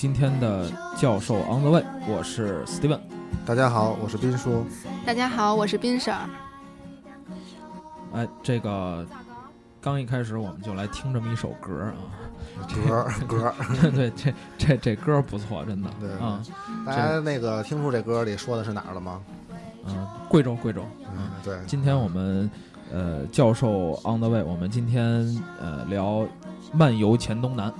[0.00, 0.64] 今天的
[0.96, 2.98] 教授 on the way，我是 Steven。
[3.44, 4.64] 大家好，我是斌叔。
[5.04, 6.26] 大家好，我是斌婶儿。
[8.14, 9.04] 哎，这个
[9.78, 11.92] 刚一开始我们就来听这么一首歌
[12.62, 13.54] 啊，歌 歌，
[13.90, 16.42] 对，这这这歌不错，真的对啊，
[16.86, 19.20] 大家那个听出这歌里说的是哪儿了吗？
[19.86, 20.82] 嗯，贵州贵州。
[21.14, 22.50] 嗯，对，今天我们
[22.90, 25.04] 呃教授 on the way，我们今天
[25.60, 26.26] 呃聊
[26.72, 27.70] 漫游黔东南，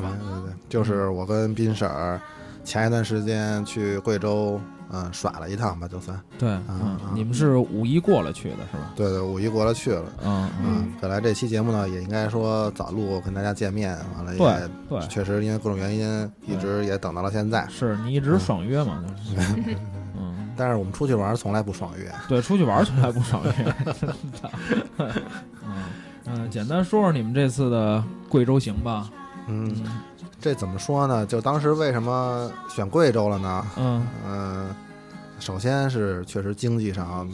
[0.00, 0.16] 好吧？
[0.20, 2.20] 对对对，就是我跟斌婶儿
[2.64, 4.60] 前一段时间去贵州，
[4.92, 6.18] 嗯，耍了一趟吧，就算。
[6.38, 8.92] 对，啊嗯啊，你们是五一过了去的是吧？
[8.96, 10.04] 对对，五一过了去了。
[10.24, 17.66] 嗯嗯，嗯，本来这期节目呢，也应该说早录跟大家见面，完了也对，确实因为各种原因，一直也等到了现在。
[17.68, 19.02] 是你一直爽约嘛，
[19.34, 19.52] 就是，
[20.18, 20.50] 嗯。
[20.56, 22.12] 但是我们出去玩从来不爽约。
[22.28, 24.08] 对，出去玩从来不爽约，真
[24.42, 24.50] 的。
[24.98, 25.10] 嗯
[26.26, 29.08] 嗯，简单说说你们这次的贵州行吧。
[29.50, 29.74] 嗯，
[30.40, 31.26] 这怎么说呢？
[31.26, 33.66] 就当时为什么选贵州了呢？
[33.76, 34.06] 嗯。
[34.26, 34.74] 嗯，
[35.38, 37.28] 首先是确实经济上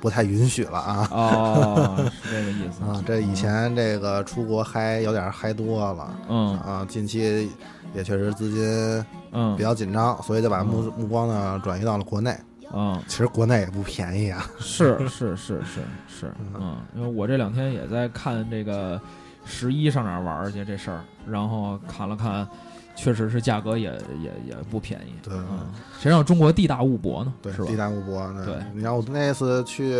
[0.00, 1.08] 不太允许了啊。
[1.10, 2.84] 哦，是这个意思。
[2.88, 3.02] 啊！
[3.06, 6.16] 这以前这个出国嗨有点嗨多了。
[6.28, 6.58] 嗯。
[6.60, 7.50] 啊，近期
[7.94, 9.56] 也确实资金嗯。
[9.56, 12.36] 比较紧张，所以就把目目光呢转移到了国内。
[12.74, 19.00] 嗯，其实国内也不便宜啊，是是是是是，嗯，因为我这两天也在看这个
[19.46, 22.46] 十一上哪儿玩去这事儿，然后看了看，
[22.94, 23.90] 确实是价格也
[24.22, 25.12] 也也不便宜。
[25.22, 27.32] 对嗯，谁让中国地大物博呢？
[27.40, 27.76] 对，是吧地？
[27.76, 28.30] 大物博。
[28.44, 29.94] 对你看我那次去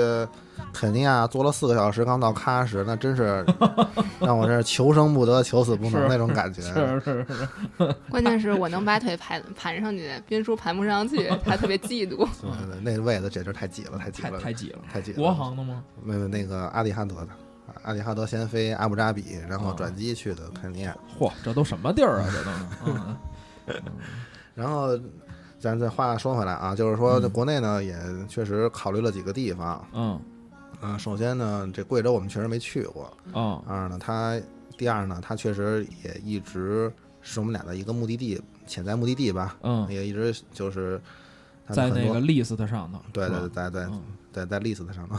[0.72, 3.44] 肯尼亚坐了四个小时，刚到喀什，那真是
[4.20, 6.62] 让我这求生不得，求死不能 那种感觉。
[6.62, 7.26] 是是
[7.78, 12.16] 是，关键是我能把腿盘盘上去，斌叔盘不上去，他特别嫉妒。
[12.40, 14.78] 对对对那位子简直太挤了，太挤了，太挤了。
[14.92, 15.18] 太挤了。
[15.18, 15.84] 国航的吗？
[16.02, 17.28] 没有那个阿里汉德的，
[17.86, 22.28] 阿里哈德先飞阿布扎比，然后哦转机去的肯尼亚，嚯，这都什么地儿啊？
[22.32, 23.16] 这都是，嗯。
[24.56, 24.98] 然后
[25.60, 27.22] 咱再话说回来啊，就是说嗯。
[27.22, 27.96] 这国内呢也
[28.28, 30.20] 确实考虑了几个地方，嗯。
[30.82, 34.38] 嗯、首先呢这贵州我们确实没去过，哦二呢它
[34.76, 36.92] 第二呢它确实也一直
[37.22, 41.00] 是我们俩的一个目的地，潜在目的地吧，嗯，也一直就是
[41.74, 44.02] 在那个 list 上头，对对对对对在嗯。
[44.32, 45.16] 在在 list 上头，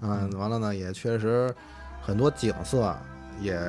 [0.00, 1.54] 嗯 完了呢，也确实
[2.00, 2.96] 很多景色
[3.40, 3.60] 也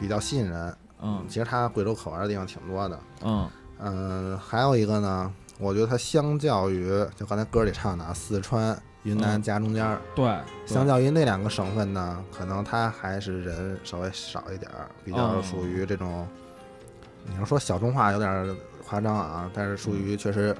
[0.00, 0.76] 比较吸引人。
[1.00, 1.24] 嗯。
[1.28, 3.00] 其实它贵州可玩的地方挺多的。
[3.22, 3.48] 嗯。
[3.78, 9.42] 嗯，还有一个呢，我觉得它相较于就刚才歌里唱的啊，四川、云南嗯。
[9.42, 15.42] 夹中间儿，对，相较于那两个省份呢，可能它还是人稍微少一点儿，比较哦。
[15.42, 16.26] 属于这种，
[17.26, 18.56] 你要说小众化有点儿
[18.92, 20.54] 夸张啊，但是属于确实。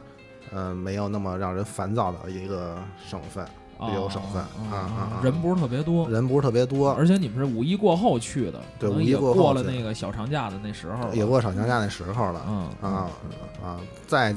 [0.54, 2.76] 呃，没有那么让人烦躁的一个
[3.09, 3.43] 省份，
[3.88, 12.44] 旅游省份哦啊啊啊人不是特别多，人不是特别多，而且你们是五一过后去的，对五一过后过了那个小长假的那时候，也过小长假那时候了。
[12.47, 13.09] 嗯啊
[13.65, 13.81] 啊！
[14.06, 14.34] 再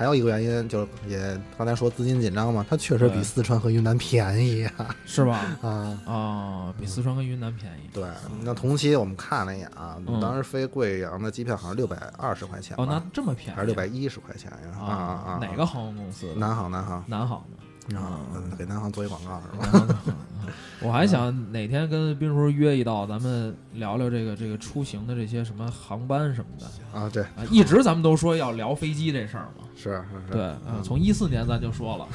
[0.00, 4.96] 还有一个原因，就是也刚才说资金紧张嘛，它确实比四川和云南便宜啊。
[5.04, 5.44] 是吧？
[5.60, 7.90] 啊，啊，比四川和云南便宜。
[7.92, 8.08] 对，
[8.42, 14.80] 那同期我们看了一眼啊，嗯当时飞贵阳的机票好像六百二十块钱吧，哦，那这么便宜，还是六百一十块钱呀？
[14.80, 15.38] 啊啊啊！
[15.38, 16.32] 哪个航空公司？
[16.34, 17.62] 南航，南航南航的。
[17.96, 19.96] 啊，嗯给南航做一广告是吧？
[20.82, 26.98] 我还想哪天跟斌叔约一道，咱们聊聊这个这个出行的这些什么航班什么的。
[26.98, 27.44] 啊，对，啊。
[27.50, 32.06] 一直咱们都说要聊飞机这事儿嘛，是是是，对，嗯，从一四年咱就说了，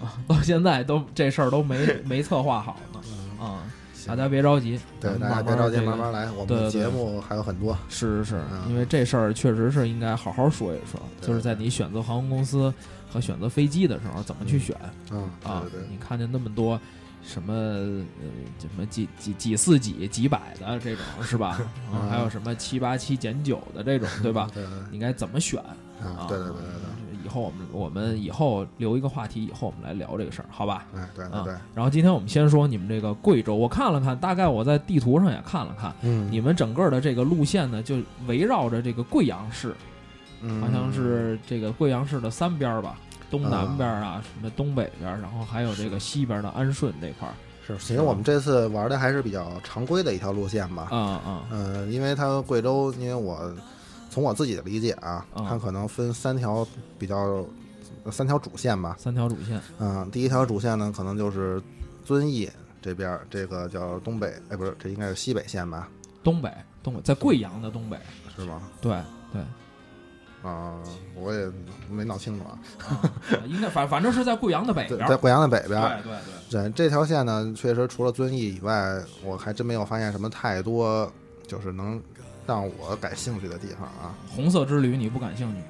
[0.00, 3.00] 啊 到现在都这事儿都没没策划好呢。
[3.44, 3.62] 啊。
[4.06, 6.30] 大家别着急，对，大家别着急，慢慢来。
[6.32, 8.70] 我们的节目还有很多，是是是，嗯。
[8.70, 12.72] 因为这事儿确实是应该好好说一说，就是在你选择航空公司
[13.14, 14.76] 和选择飞机的时候怎么去选
[15.12, 15.80] 嗯，啊对对？
[15.80, 16.78] 对，你看见那么多
[17.22, 18.28] 什么呃
[18.58, 21.60] 什么几几几四几几百的这种是吧？
[22.10, 24.50] 还有什么七八七减九的这种，对吧？
[24.52, 25.60] 对对对你该怎么选
[26.02, 30.84] 啊，对对对对对，以后我们我们以后留一个话题，以后我们来聊这个事儿，好吧？
[30.94, 37.96] 哎，对对，，然后今天我们先说你们这个贵州，我看了看，大概我在地图上也看了看，嗯，你们整个的这个路线呢，就
[38.26, 39.74] 围绕着这个贵阳市，
[40.44, 42.98] 嗯好像是这个贵阳市的三边儿吧，
[43.30, 47.34] 东南啊边儿啊，什么东北边儿，然后还有这个西边儿的安顺这块儿，
[47.66, 50.88] 是，其实我们这次玩的还是比较常规的一条路线吧。
[50.90, 53.52] 啊啊嗯，因为它贵州，因为我
[54.10, 56.66] 从我自己的理解啊，啊它可能分三条
[56.98, 57.44] 比较
[58.12, 58.94] 三条主线吧。
[58.98, 61.60] 三条主线，嗯，第一条主线呢，可能就是
[62.04, 62.48] 遵义
[62.82, 65.88] 这边儿，这个叫东北，哎，不是，这应该是西北线吧？
[66.22, 66.50] 东北
[66.82, 67.98] 东北在贵阳的东北，
[68.36, 68.62] 是吗？
[68.80, 68.92] 对
[69.32, 69.42] 对，
[70.44, 70.74] 啊，
[71.14, 71.50] 我也
[71.90, 72.58] 没闹清楚啊。
[72.86, 73.10] 啊
[73.46, 76.20] 应该反反正是在贵阳的北边，在在贵阳的北边对，对对。
[76.50, 81.10] 这这条线呢，确实除了遵义以外，我还真没有发现什么太多
[81.46, 82.00] 就是能
[82.46, 84.14] 让我感兴趣的地方啊。
[84.28, 85.60] 红色之旅你不感兴趣？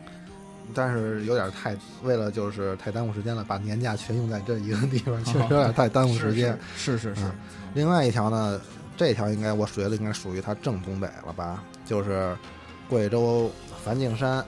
[0.75, 6.59] 但是有点太为了就是太耽误时间了，把年假全用在这一个地方， 确实有点太耽误时间。
[6.75, 7.33] 是是是是嗯
[7.75, 8.61] 另外一条呢，
[8.97, 12.35] 这条应该我觉得应该属于它正东北了吧，就是
[12.89, 13.51] 贵州
[13.85, 14.45] 梵净山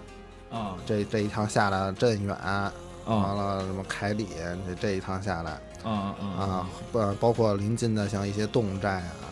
[0.50, 0.76] 啊。
[0.86, 2.72] 这这一趟下来镇远，啊。
[3.06, 4.26] 完了什么凯里
[4.66, 5.52] 这这一趟下来
[5.84, 9.22] 啊啊啊，不包括临近的像一些侗寨啊，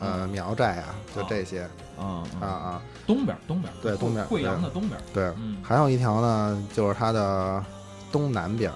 [0.00, 1.68] 呃苗寨啊，就这些
[1.98, 2.46] 啊啊。
[2.46, 7.62] 啊，东边东边对东边贵阳的东边，对，嗯，还有一条呢，就是它的
[8.10, 8.74] 东南边儿，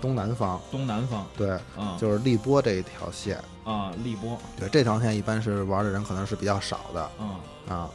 [0.00, 1.24] 东南方，东南方。
[1.36, 1.96] 对，啊。
[1.96, 3.38] 就是荔波这一条线。
[3.62, 4.36] 啊荔波。
[4.58, 7.88] 对，这条线一般是玩的人可能是比较少的嗯，啊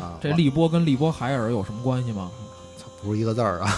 [0.00, 0.18] 啊。
[0.20, 2.30] 这荔波跟荔波海尔有什么关系吗？
[2.76, 3.70] 操不是一个字儿啊，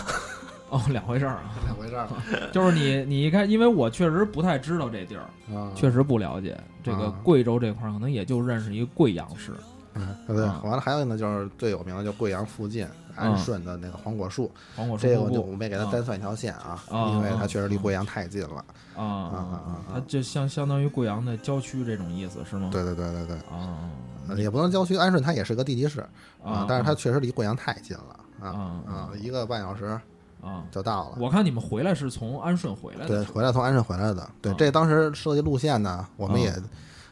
[0.71, 2.09] 哦，两回事儿啊， 两回事儿
[2.53, 5.25] 就是你你一看，因为我确实不太知道这地儿，
[5.57, 5.71] 啊。
[5.75, 9.53] 确实不了解这个啊贵州这块儿，可能也就认识一个贵阳市
[9.95, 18.65] 嗯，对，啊完了还有呢，就是最有名的就贵阳附近安顺的那个黄果树，黄果树这个我就我没给它啊单算一条线啊，啊因为它啊确实离贵阳太近了。
[18.97, 22.71] 啊啊啊啊啊，啊它就相相当于贵阳的郊区这种意思是吗？
[22.73, 23.91] 对对对对对，啊呃
[24.37, 26.01] 也不能郊区，安顺它也是个地级市
[26.43, 29.99] 啊，但是它确实离贵阳太近了啊啊啊，一个半小时
[30.43, 31.17] 啊，就到了。
[31.19, 34.29] 我看你们回来是从安顺回来的，对，回来从安顺回来的。
[34.41, 36.55] 对啊，这当时设计路线呢，我们啊也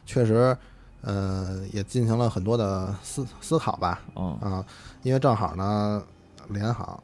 [0.06, 0.56] 确实，
[1.02, 4.00] 呃，也进行了很多的思思考吧。
[4.16, 4.64] 嗯啊，
[5.02, 6.02] 因为正好呢，
[6.48, 6.98] 联航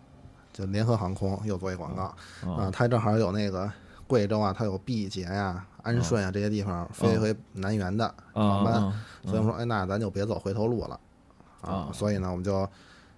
[0.52, 3.70] 就联合航空又做一广告啊，嗯它正好有那个
[4.06, 8.92] 贵州啊，它有毕节呀、安顺啊这些地方飞回南园的航班，嗯
[9.24, 10.98] 所以我们说，哎，那咱就别走回头路了
[11.60, 12.68] 啊所以呢，我们就。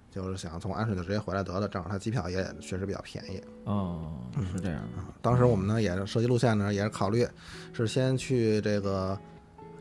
[0.09, 3.39] 就是想从安顺就直接回来得了，正好它机票也确实比较便宜。
[3.65, 4.15] 哦，
[4.51, 4.81] 是这样
[5.21, 7.29] 当时我们呢也是设计路线呢，也是考虑
[7.75, 9.19] 是先去这个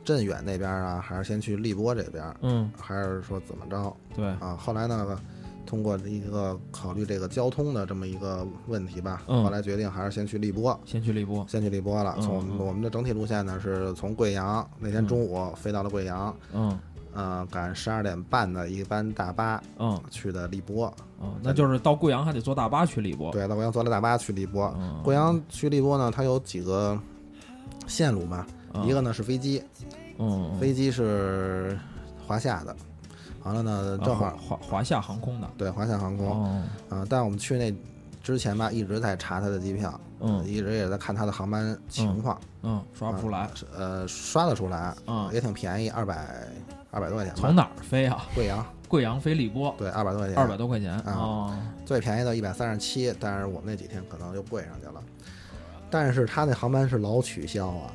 [0.04, 4.58] 镇远那边啊，还是先去荔波这边，嗯，还是说怎么着对，啊？
[4.60, 5.18] 后来呢，
[5.66, 9.44] 通过一个考虑这个交通的这么一个问题吧，嗯。
[9.44, 12.16] 后来决定还是先去荔波，先去荔波，先去荔波了。
[12.18, 12.68] 嗯从我们嗯。
[12.68, 16.78] 我们的整体路线呢是从贵阳那天中午飞到了贵阳，嗯。
[17.14, 19.98] 呃，赶十二点半的一班大巴嗯。
[20.12, 24.74] 去的荔波，嗯，那就是到贵阳还得坐大巴去荔波，对，到贵阳坐了大巴去荔波。
[24.78, 27.00] 嗯，贵阳去荔波呢，它有几个
[27.88, 28.86] 线路吧，嗯。
[28.86, 29.64] 一个呢是飞机，
[30.18, 30.60] 嗯，嗯。
[30.60, 31.80] 飞机是
[32.28, 32.76] 华夏的，
[33.46, 36.28] 完了呢正好啊华华夏航空的，对华夏航空。
[36.28, 37.74] 哦，啊，但我们去那
[38.22, 40.44] 之前吧，一直在查他的机票，嗯。
[40.46, 43.48] 一直也在看他的航班情况，嗯，刷不出来，
[43.78, 45.30] 呃，刷得出来，嗯。
[45.32, 46.48] 也挺便宜，二百
[46.90, 47.34] 二百多块钱。
[47.36, 48.26] 从哪儿飞啊？
[48.34, 51.14] 贵阳，贵阳飞荔波，对，二百多块钱，二百多块钱啊。
[51.16, 55.02] 哦，最便宜的一百三十七，但是我们那几天可能就贵上去了。
[55.92, 57.92] 但是他那航班是老取消啊，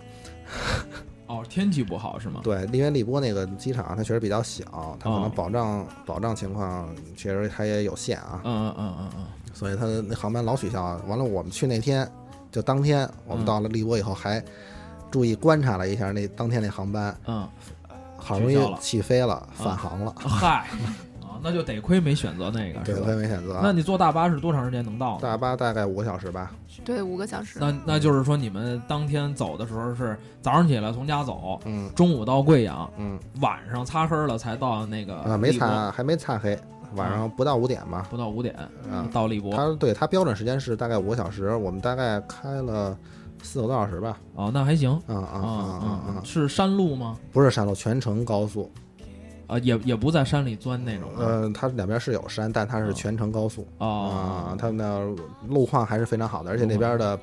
[1.30, 2.40] 哦，天气不好是吗？
[2.42, 4.64] 对，因为荔波那个机场它确实比较小，
[4.98, 5.20] 它可哦。
[5.20, 10.82] 能保障、保障情况确实它也有限啊，嗯嗯嗯嗯嗯，所以它那航班老取消。
[11.06, 12.10] 完了，我们去那天
[12.50, 13.46] 就当天我们嗯。
[13.46, 14.42] 到了荔波以后，还
[15.08, 17.48] 注意观察了一下那当天那航班，嗯，
[18.16, 20.66] 好容易起飞了，返航了，嗨，啊，
[21.42, 23.60] 那就得亏没选择那个，对，是吧我也没选择。
[23.62, 25.18] 那你坐大巴是多长时间能到？
[25.20, 26.52] 大巴大概五个小时吧，
[26.84, 27.58] 对，五个小时。
[27.60, 36.58] 那那就是说，你们当天走的时候是早上起来从家走，嗯中午到贵阳，嗯晚上擦黑了才到那个啊，没擦，还没擦黑，
[36.94, 38.06] 晚上不到五点吧。
[38.10, 38.54] 不到五点
[38.90, 39.54] 啊到荔波。
[39.54, 42.96] 它对它标准时间是大概五个小时，我们大概开了
[43.42, 44.18] 四个多小时吧。
[44.34, 46.20] 哦，那还行啊啊啊啊！
[46.24, 47.16] 是山路吗？
[47.32, 48.70] 不是山路，全程高速
[49.50, 55.00] 啊，也也不在山里钻那种嗯呃，它两边是有山，但它是全程高速啊哦，，它那
[55.48, 57.18] 路况还是非常好的，而且那边的。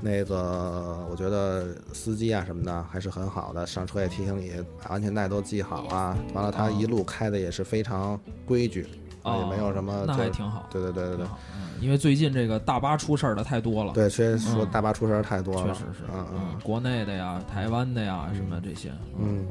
[0.00, 4.52] 那个，我觉得司机啊什么的还是很好的，上车也提醒你
[4.82, 6.14] 把安全带都系好啊。
[6.34, 8.86] 完了，他一路开的也是非常规矩，
[9.22, 10.04] 哦也没有什么。
[10.06, 11.26] 那就是还挺好，对对对对对。
[11.54, 19.46] 嗯，因为最近这个大巴出事儿的太多了，对，确实说嗯大巴出事儿太多了，确实是，嗯嗯，国内的呀、台湾的呀什么这些，嗯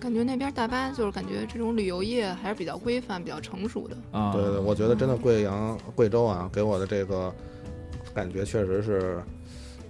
[0.00, 3.96] 感觉那边大巴就是感觉这种旅游业还是比较规范、比较成熟的。
[4.12, 7.34] 啊，对对对，我觉得真的贵阳、贵州啊，给我的这个
[8.14, 9.20] 感觉确实是，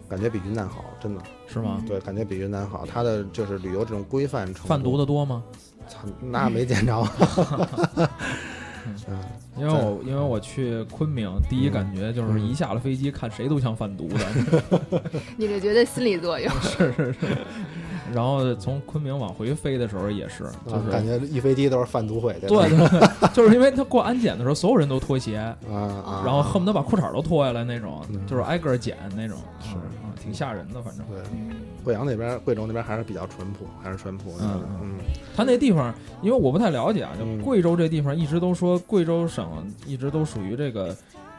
[0.09, 1.23] 感觉比云南好，真的。
[1.47, 1.83] 是吗？
[1.87, 2.87] 对，感觉比云南好。
[2.87, 5.43] 它的就是旅游这种规范程度，贩毒的多吗？
[5.89, 7.03] 操，那没见着。
[9.07, 9.19] 嗯
[9.59, 14.25] 因为我因为我去昆明，第一感觉就是一下了飞机，看谁都像贩毒的，
[15.37, 16.49] 你这绝对心理作用。
[16.61, 17.37] 是 是是。
[18.15, 22.49] 然后从昆明往回飞的时候也是，就是感觉一飞机都是贩毒会的。
[22.49, 31.05] 对对， 就是因为他过安检的时候，所有人都脱鞋，啊啊，然后恨不得把裤衩都脱下来那种，嗯就是挨个检那种，是啊，挺吓人的，反正。
[31.07, 31.19] 对，
[31.85, 34.45] 贵阳那边、贵州那边还是比较淳朴，还是淳朴的。
[34.45, 34.95] 嗯嗯
[35.37, 39.47] 他那地方，因为我不太了解啊，就嗯贵州这地方一直都说贵州省
[39.87, 40.95] 一直都属于这个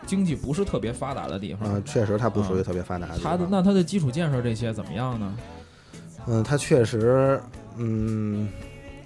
[0.05, 1.69] 经济不是特别发达的地方。
[1.75, 3.31] 嗯，确实它不属于特别发达的地方。
[3.33, 5.35] 它的那它的基础建设这些怎么样呢？
[6.29, 7.41] 嗯，它确实，
[7.77, 8.47] 嗯，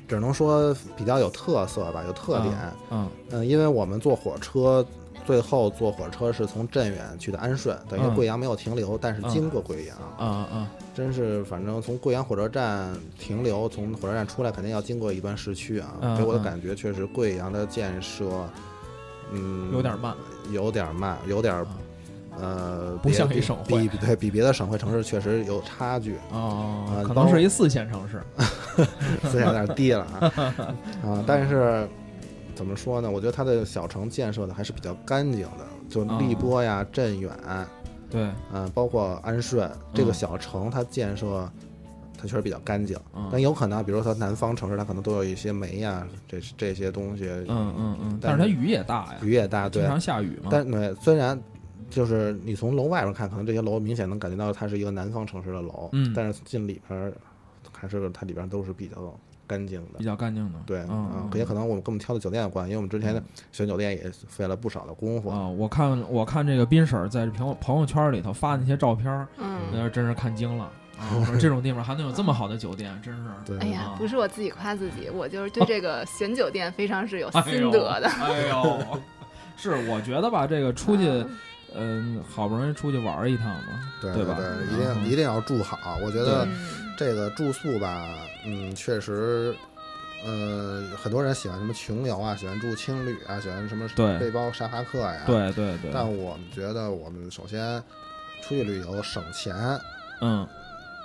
[0.07, 2.53] 只能说比较有特色吧，有特点。
[2.91, 4.85] 嗯嗯，因为我们坐火车，
[5.25, 18.25] 最后坐火车是从镇远去的安顺，等于嗯贵阳没有停留，但是嗯经过贵阳，啊啊真是反正从贵阳火车站停留，从火车站出来肯定要经过一段市区啊，嗯给我的嗯感觉确实贵阳的建设，
[19.31, 20.13] 嗯，有点慢，
[20.51, 21.65] 有点慢，有点啊
[22.39, 28.21] 呃，不像别一省会比比对比别的省会城市确实有差距，哦啊，可能是一四线城市。
[29.29, 30.31] 思想有点低了啊
[31.05, 31.23] 啊！
[31.27, 31.87] 但是
[32.55, 33.09] 怎么说呢？
[33.09, 37.31] 我觉得它的小城建设的还是比较干净的，就哦荔波呀、镇远，
[38.09, 41.47] 对，嗯，包括安顺这个嗯小城，它建设
[42.17, 42.97] 它确实比较干净。
[43.15, 49.81] 嗯但有可能，比如说它南方城市，它可能都有一些煤呀，这这些东西，嗯嗯嗯，但但是它雨也大呀，雨也大，对。
[49.83, 50.49] 经常下雨嘛。
[50.49, 51.39] 但对，虽然
[51.89, 57.13] 就是你从楼外边看，可能这些楼明显能感觉到它是一个南方城市的楼，嗯但是进里边儿
[57.71, 60.03] 还是它里边都是比较干净的比。
[60.03, 60.59] 较干净的。
[60.65, 63.21] 对，嗯嗯，也可能我们跟我们挑的酒店有关，因为我们之前
[63.51, 65.29] 选酒店也费了不少的功夫。
[65.29, 70.65] 啊，我看我看这个斌婶在朋友朋友圈里头发那些照片，嗯，那真是看惊了
[70.97, 71.11] 啊！
[71.19, 73.23] 我说这种地方还能有这么好的酒店，真是。
[73.45, 78.07] 对，哎呀啊，不是我自己夸自己，我就是对这个选酒店非常是有 心得的。
[78.07, 79.01] 哎呦，哎呦
[79.57, 81.03] 是我觉得吧，这个出去，
[81.75, 85.97] 嗯，好不容易出去玩儿一趟嘛，对对吧对，一定嗯一定要住好。
[86.03, 88.05] 我觉得嗯这个住宿吧，
[88.45, 89.55] 嗯，确实，
[90.25, 95.23] 呃，很多人喜欢什么穷游啊，喜欢住青旅啊，喜欢什么对背包沙发客呀。。
[95.25, 97.81] 对对对，但我们觉得，我们首先
[98.43, 99.55] 出去旅游省钱，
[100.21, 100.47] 嗯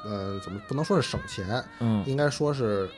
[0.04, 2.88] 呃，怎么不能说是省钱，嗯，应该说是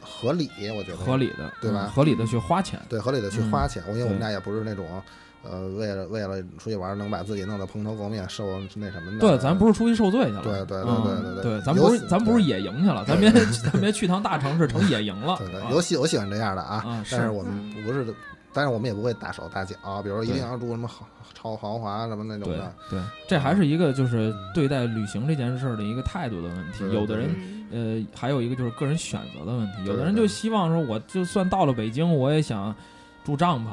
[0.00, 0.50] 合理。
[0.76, 3.82] 我觉得合理的，对吧嗯合理的去花钱，对，合理的去嗯花钱。
[3.88, 5.02] 因为我们对家也不是那种，
[5.42, 9.18] 呃，为了为了出去玩能把自己弄得蓬头垢面、受那什么的。
[9.18, 18.14] 对，咱不是出去受罪去了，对对对嗯对对对对，咱不是咱不是野营去了，咱别咱别去趟大城市成野营了，对对，啊有喜我喜欢这样的啊，但是我们不是，
[18.52, 22.72] 但是我们也不会大手大脚，比如说一定要住什么豪超豪华什么那种的。
[22.90, 26.84] 对，这还是一个就是对待旅行这件事儿的一个态度的问题。
[26.92, 32.74] 有的人嗯呃，还有一个就是个人选择的问题，有的人就希望说，我就算到了北京，我也想
[33.24, 33.68] 住帐篷，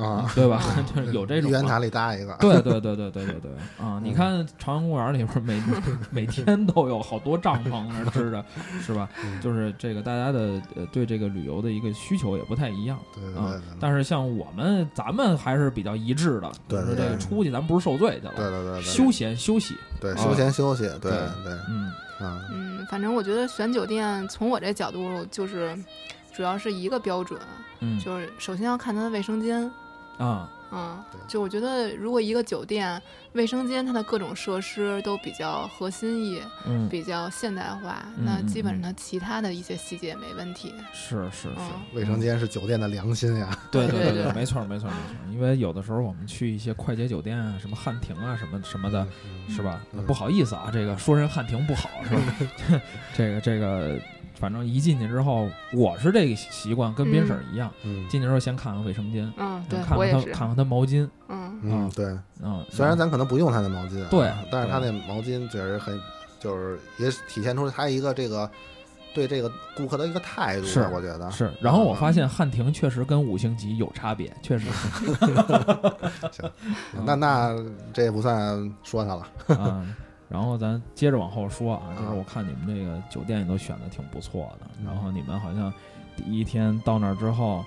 [0.00, 0.62] 啊， 对吧？
[0.94, 4.00] 就是有这种塔里搭一个，对对对对对对对啊！
[4.02, 5.62] 你看朝阳公园里边每
[6.10, 8.44] 每天都有好多帐篷那儿支着，
[8.80, 9.08] 是吧？
[9.24, 13.60] 嗯就是这个大家的呃对这个旅游的一个需求也不太一样啊对对对对。
[13.78, 25.76] 但是像我们咱们还是比较一致的，就是这对对对个出去咱不是受罪去了，对对对对，休闲休息，啊对休闲休息，对对对嗯啊，嗯，反正我觉得选酒店，从我这角度就是，
[26.34, 27.40] 主要是一个标准，
[27.80, 29.70] 嗯就是首先要看它的卫生间。
[30.24, 40.72] 啊嗯对，就我觉得，如果一个酒店卫生间它的各种设施都比较合心意、嗯，比较现代化，嗯嗯那基本上嗯它其他的一些细节没问题。
[40.92, 43.50] 是是是，嗯，卫生间是酒店的良心呀。
[43.72, 45.32] 对对对 对没错没错没错。
[45.32, 49.04] 因为有的时候我们去一些快捷酒店啊，什么汉庭啊，什么什么的，
[49.48, 49.80] 是吧？
[49.92, 52.80] 嗯不好意思啊，这个说人汉庭不好是吧？
[53.16, 53.98] 这 个 这个，
[54.40, 59.98] 反正一进去之后，我是这个习惯，跟斌婶儿一样，嗯进去之后先看看卫生间，嗯，对看。
[59.98, 62.06] 看他看看他毛巾，嗯嗯，对，
[62.42, 66.00] 嗯，虽然咱可能不用他的毛巾啊，对但是他那毛巾确实很，
[66.40, 68.50] 就是也体现出他一个这个
[69.12, 71.52] 对这个顾客的一个态度，是我觉得是。
[71.60, 74.66] 然后我发嗯现汉庭确实跟五星级有差别，确实
[76.32, 77.56] 行那那
[77.92, 79.26] 这也不算说他了。
[79.58, 79.86] 啊。
[80.30, 85.70] 然后咱接着往后说啊，就是啊我看你们这个酒店也都选的挺不错的，然后你们好像
[86.16, 87.62] 第一天到那儿之后。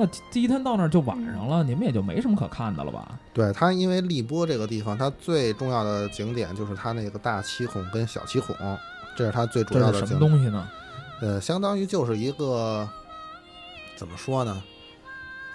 [0.00, 3.18] 那第一天到那儿就晚上了，你们也就没什么可看的了吧？
[3.34, 8.54] 对它，因为荔波这个地方，它最重要的景点就是它那个大七孔跟小七孔，
[9.16, 10.30] 这是它最主要这是什的景点。
[10.30, 10.68] 么东西呢？
[11.20, 12.88] 呃，相当于就是一个
[13.96, 14.62] 怎么说呢？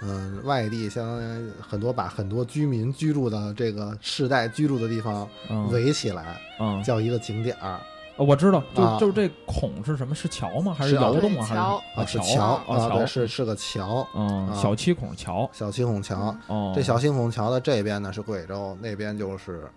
[0.02, 7.80] 嗯、外地相当于很多把很多居民居住的这个世代居住的地方嗯围起来，嗯，叫一个景点儿。
[8.16, 10.14] 哦我知道，就啊就是这孔是什么？
[10.14, 10.72] 是桥吗？
[10.72, 11.44] 还是窑洞啊？
[11.44, 16.32] 还是桥啊，是桥桥啊啊，对，桥是是个桥，嗯，啊小七孔桥小七孔桥。
[16.46, 19.68] 哦，这小七孔桥的这边呢是贵州，那边就是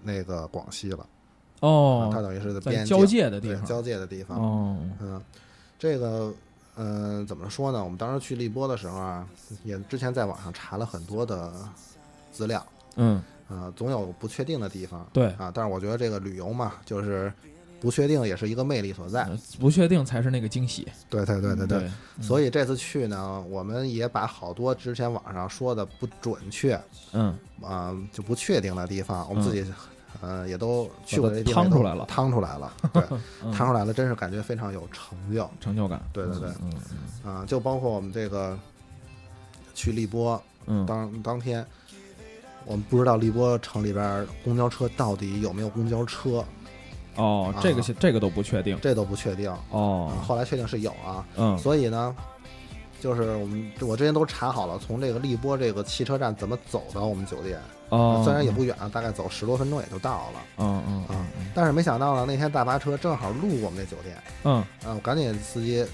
[0.00, 1.04] 那个广西了。
[1.58, 4.38] 哦，它等于是在边交界的地交界的地方。
[4.38, 5.20] 哦，嗯，
[5.76, 6.32] 这个
[6.74, 7.82] 呃怎么说呢？
[7.82, 9.26] 我们当时去荔波的时候啊，
[9.64, 11.52] 也之前在网上查了很多的
[12.32, 15.50] 资料，嗯，呃，总有不确定的地方对，啊。
[15.54, 17.32] 但是我觉得这个旅游嘛，就是
[17.78, 19.24] 不确定也是一个魅力所在。
[19.24, 20.88] 呃不确定才是那个惊喜。
[21.10, 21.78] 对对对对对。
[21.80, 21.90] 对，
[22.22, 26.80] 所以这次去呢，我们也把好多之前网上说的不准确
[27.12, 29.64] 嗯，啊、就不确定的地方，我们嗯自己、
[30.20, 33.02] 呃也都去过趟出来了趟出来了，对，
[33.44, 36.00] 嗯 趟出来了，真是感觉非常有成就成就感。
[36.12, 36.72] 对对对嗯
[37.24, 37.44] 嗯啊！
[37.46, 38.58] 就包括我们这个
[39.74, 41.64] 去荔波嗯，当当天，
[42.64, 46.44] 我们不知道荔波城里边公交车到底有没有公交车，
[47.16, 48.78] 哦，这个是这个都不确定。
[48.80, 49.50] 这都不确定。
[49.50, 52.14] 啊哦，后来确定是有啊，嗯，所以呢，
[53.00, 57.58] 就是我们我之前都查好了，从这个荔波这个汽车站怎么走到我们酒店，
[57.92, 60.40] 哦，虽然也不远，大概走十多分钟也就到了。
[60.56, 64.54] 嗯嗯啊，但是没想到呢，那天大巴车正好路过我们这酒店，嗯。
[64.82, 65.86] 啊，我赶紧司机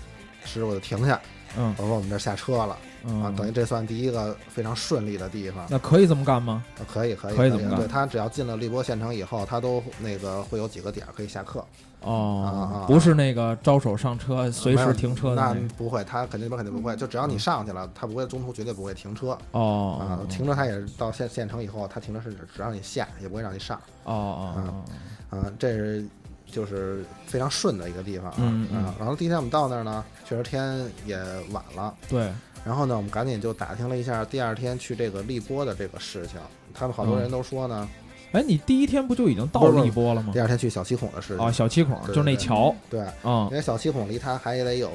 [0.44, 1.20] 师傅就停下，
[1.56, 1.74] 嗯。
[1.76, 2.78] 我说我们这下车了
[3.08, 3.22] 嗯。
[3.22, 5.66] 啊，等于这算第一个非常顺利的地方。
[5.70, 6.62] 那可以这么干吗？
[6.78, 7.78] 啊可以可以可以这么干。
[7.78, 11.64] 对他只要进了荔波县城以后，他都那个会有几个点儿可以下课，
[12.02, 19.36] 哦不是那个招手上车随时停车的那那个不会，他肯定那边肯定不会，就只要你上去了，他不会中途绝对不会停车。
[19.52, 24.84] 哦啊，停车他也是到县县城以后，他停车是只只让你下，也不会让你上哦哦
[25.30, 26.06] 哦，啊，这是
[26.46, 28.30] 就是非常顺的一个地方。
[28.30, 28.84] 啊嗯嗯。
[28.84, 28.94] 啊。
[28.98, 31.18] 然后第一天我们到那儿呢，确实天也
[31.50, 32.32] 晚了，对，
[32.68, 36.38] 然后呢，我们赶紧就打听了一下第二天去这个荔波的这个事情，
[36.74, 37.88] 他们好多人都说呢，
[38.32, 40.38] 哎，你第一天不就已经到荔波了吗第？
[40.38, 44.90] 二天去小七孔的事情哦，小七孔就是那桥，对，嗯因为小七孔离它还得有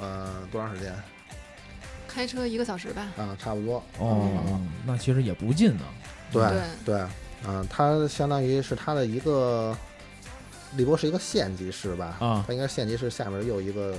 [0.00, 0.94] 呃多长时间
[2.06, 3.08] 开车一个小时吧。
[3.16, 3.36] 啊？
[3.36, 5.82] 差不多哦嗯，那其实也不近呢。
[6.30, 7.06] 对对对，
[7.48, 9.76] 嗯，它相当于是它的一个
[10.76, 12.16] 荔波是一个县级市吧？
[12.20, 13.96] 啊它应该是县级市下面又一个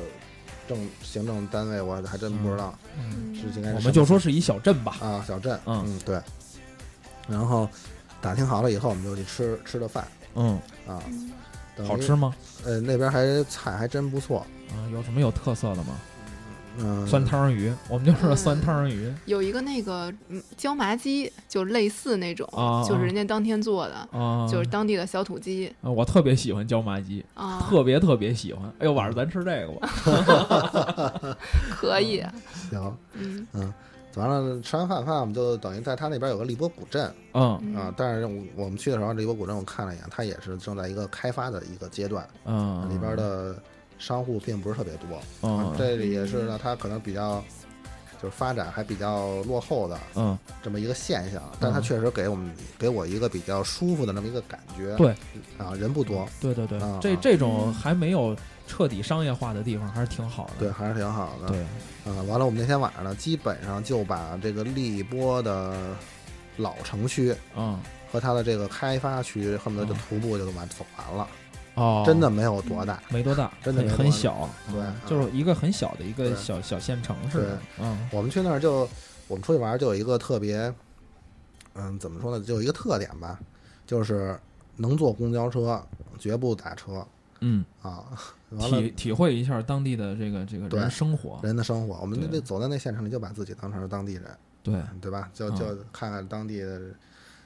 [0.74, 4.98] 政行政单位，我还真不知道，嗯是应该是我们就说是一小镇吧。
[5.02, 6.20] 啊小镇，嗯对。
[7.28, 7.68] 然后
[8.22, 11.02] 打听好了以后，我们就去吃吃的饭嗯，啊，
[11.86, 12.16] 好吃。
[12.16, 12.34] 吗？
[12.64, 15.96] 呃，那边还菜还真不错，啊，有什么有特色的吗？
[16.78, 18.38] 嗯，酸汤鱼，我们就知道嗯。
[18.38, 19.14] 酸汤鱼。
[19.26, 25.68] 有一个那个嗯椒麻鸡，就类似那种，啊就是人家当天做的，啊，就是当地的小土鸡。
[25.82, 28.72] 啊我特别喜欢椒麻鸡，啊，特别特别喜欢。
[28.80, 31.38] 哎呦，晚上咱吃这个吧。
[31.72, 32.24] 可以，
[32.70, 32.98] 行，
[33.54, 33.74] 嗯。
[34.16, 37.10] 完了吃完饭饭，我们就等于在他那边有个荔波古镇。
[37.34, 37.58] 嗯。
[37.64, 37.76] 嗯。
[37.78, 43.56] 啊，但是我我们去的时候，荔波古镇我看了一眼，它也是正在一个开发的一个阶段，嗯，里边的
[44.02, 45.16] 商户并不是特别多，
[45.48, 45.76] 啊嗯。
[45.78, 47.44] 这里也是呢，它可能比较
[48.22, 50.38] 就是发展还比较落后的嗯。
[50.64, 55.12] 这么一个现象，但它确实给我们给我一个比较舒服的那么一个感觉，对。
[55.58, 56.80] 啊，人不多，对对对。
[56.80, 57.20] 啊，这啊。
[57.22, 58.36] 这种还没有
[58.68, 60.54] 彻底商业化的地方还是挺好的。
[60.58, 61.60] 对，还是挺好的，对，
[62.12, 65.96] 啊，完了，我们那天晚上呢，基本上就把这个荔波的
[66.58, 67.80] 老城区嗯。
[68.12, 71.26] 和它的这个开发区，恨不得就徒步就完走完了，
[71.82, 73.02] 哦，真的没有多大。
[73.10, 77.60] 没多大，真的很小，对嗯就是一个很小的一个小小县城似的。
[77.80, 78.08] 嗯。
[78.12, 78.88] 我们去那儿就，
[79.28, 80.74] 我们出去玩就有一个特别，
[81.74, 83.40] 嗯，怎么说呢，就有一个特点吧，
[83.88, 84.40] 就是
[84.78, 85.82] 能坐公交车，
[86.20, 87.06] 绝不打车。
[87.40, 88.06] 嗯，啊。
[88.52, 91.40] 体，体会一下当地的这个这个生活。
[91.42, 92.28] 人的生活，我们对。
[92.30, 94.24] 那走在那县城里，就把自己当成是当地人，
[94.62, 95.30] 对，对吧？
[95.34, 95.56] 就嗯。
[95.56, 96.82] 就看看当地的，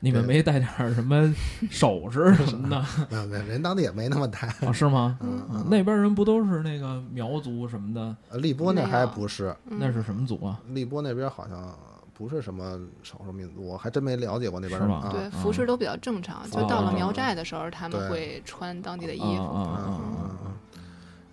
[0.05, 1.33] 你们没带点儿什么
[1.71, 4.47] 首饰 什么的没有没有人当地也没那么带。
[4.65, 4.71] 啊？
[4.71, 5.17] 是吗？
[5.21, 8.15] 嗯嗯那边人不都是那个苗族什么的？
[8.29, 10.61] 呃荔波那还不是，嗯那是什么族啊？
[10.69, 11.75] 荔波那边好像
[12.13, 15.09] 不是什么少数民族，我还真没了解过那边是吗啊。
[15.11, 19.53] 对，服饰都比较正常，就到了苗寨的时候，他们会穿当地的衣啊服。
[19.55, 20.39] 嗯嗯啊！
[20.45, 20.55] 嗯。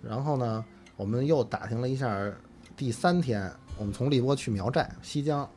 [0.01, 0.65] 然后呢，
[0.97, 2.11] 我们又打听了一下，
[2.75, 5.47] 第三天我们从荔波去苗寨，西江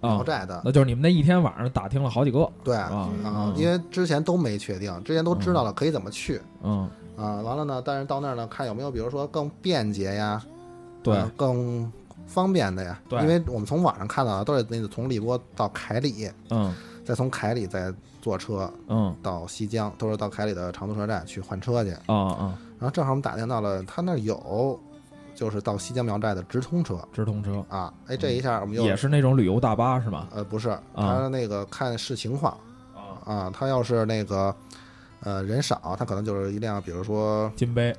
[0.00, 2.50] 苗啊，寨的，那就是你们那一天晚上打听了好几个。
[2.62, 6.40] 对啊啊，因为之前都没确定，之前都知道了可以怎么去。
[6.62, 10.42] 嗯，啊，完了呢，但是到那儿呢，看有没有比如说更便捷呀，
[11.02, 11.16] 对。
[11.16, 11.90] 啊更
[12.26, 13.20] 方便的呀，对。
[13.20, 16.74] 因为我们从网上看到的都是那个从荔波到凯里，嗯。
[17.04, 19.14] 再从凯里再坐车嗯。
[19.22, 21.92] 到西江，都是到凯里的长途车站去换车去。
[22.06, 24.78] 啊啊，然后正好我们打听到了，他那儿有
[25.36, 30.26] 就是到西江苗寨的直通车直通车啊，哎，这一下我们又也是那种旅游大巴是吗？
[30.34, 32.56] 呃不是，他那个看视情况
[33.24, 34.52] 啊，他要是那个
[35.20, 37.94] 呃人少，他可能就是一辆比如说金杯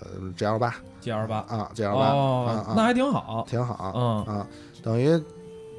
[0.00, 4.46] 呃 G L 八 G L 八啊 G L 八啊哦，那啊，还挺好，挺好嗯啊，
[4.82, 5.20] 等于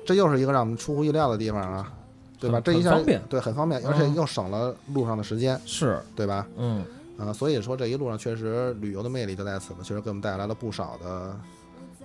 [0.05, 1.93] 这又是一个让我们出乎意料的地方啊。
[2.39, 2.59] 对吧？
[2.59, 6.45] 这一下方便对，很方便，而且嗯又省了路上的时间，是，对吧？
[6.57, 6.83] 嗯
[7.17, 11.37] 啊，所以说这一路上确实旅游的魅力就在此嘛，确实给我们带来了不少的，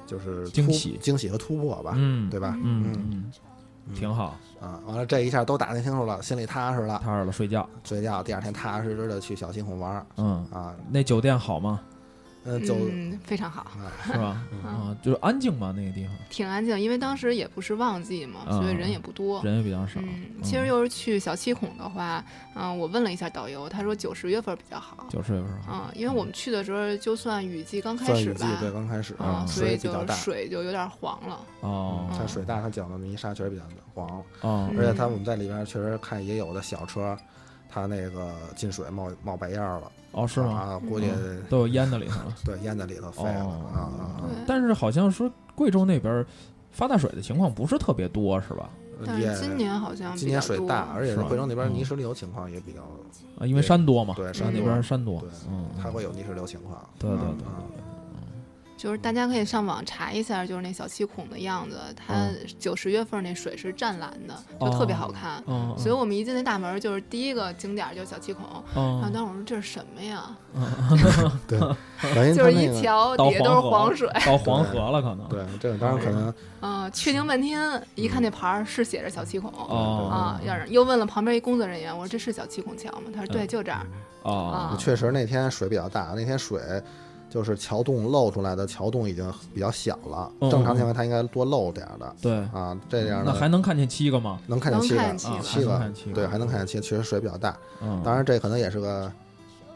[0.06, 2.54] 就是惊喜惊喜和突破吧，嗯，对吧？
[2.62, 11.80] 嗯嗯，挺好，啊，完了这一下都打听清楚了，心里踏实了，踏实了睡觉，睡觉第二天踏踏实实的去小西孔玩嗯，啊，那酒店好吗？
[12.56, 13.66] 嗯，非常好，
[14.06, 14.42] 是吧？
[14.64, 19.42] 啊，就是安静嘛，那个地方挺安静，因为当时也不是旺季嘛，所以嗯人也不多。
[19.44, 20.00] 人也比较少。
[20.00, 25.06] 嗯，其实要是去小七孔的话，嗯、我问了一下导游，他说九十月份比较好。
[25.10, 31.40] 九十月份好，嗯，因为我们去的时候，就算雨季刚开算雨季始吧，对刚开始啊，所以就水比较大，水就有点黄了。
[31.60, 33.62] 哦它水大，它搅的泥沙确实比较
[33.94, 37.16] 黄，哦而且它我们在里边确实看也有的小车，
[37.68, 40.52] 它那个进水冒冒白烟儿了，哦，是吗？
[40.52, 41.06] 啊，估计
[41.48, 42.34] 都有淹在里头了。
[42.44, 43.60] 对淹在里头废了哦。
[43.72, 44.30] 啊啊啊！
[44.46, 46.24] 但是好像说贵州那边
[46.70, 48.70] 发大水的情况不是特别多，是吧？
[49.16, 51.74] 也但是今年好像今年水大，而且是贵州那边嗯。
[51.74, 52.80] 泥石流情况也比较，
[53.38, 55.20] 啊，因为山多嘛，对山那边山多。
[55.20, 56.84] 对，嗯，它会有泥石流情况。
[56.98, 57.78] 对对对嗯对
[58.78, 65.42] 就是大家可以上网查一下，就是那小七孔的样子，它九十月份那水是湛蓝的，就特别好看。
[65.48, 68.44] 嗯，所以我们一进那大门，就是第一个景点就是小七孔。
[68.74, 70.30] 然后嗯，当时我说这是什么呀？
[71.48, 71.58] 对，
[72.32, 75.28] 就是一瞧底下都是黄水，到黄河了可能。
[75.28, 79.50] 对，这个当然可能啊， 确定半天，一看那牌儿是写着小七孔。
[79.50, 83.10] 哦啊，要是又问了旁边一工作人员，我说这是小七孔桥吗？
[83.12, 83.84] 他说对，就这儿。
[84.22, 86.60] 哦啊确实那天水比较大，那天水
[87.30, 94.38] 就是桥洞露出来的桥洞已经比较小了，嗯正常情况它应该多露点儿的对，啊，这样那呢还能看见七个吗？
[94.46, 97.56] 能看见七个能看见七个七个还能看见七，个对，还能看见七个，确实水比较大。
[97.82, 99.12] 嗯，当然这可能也是个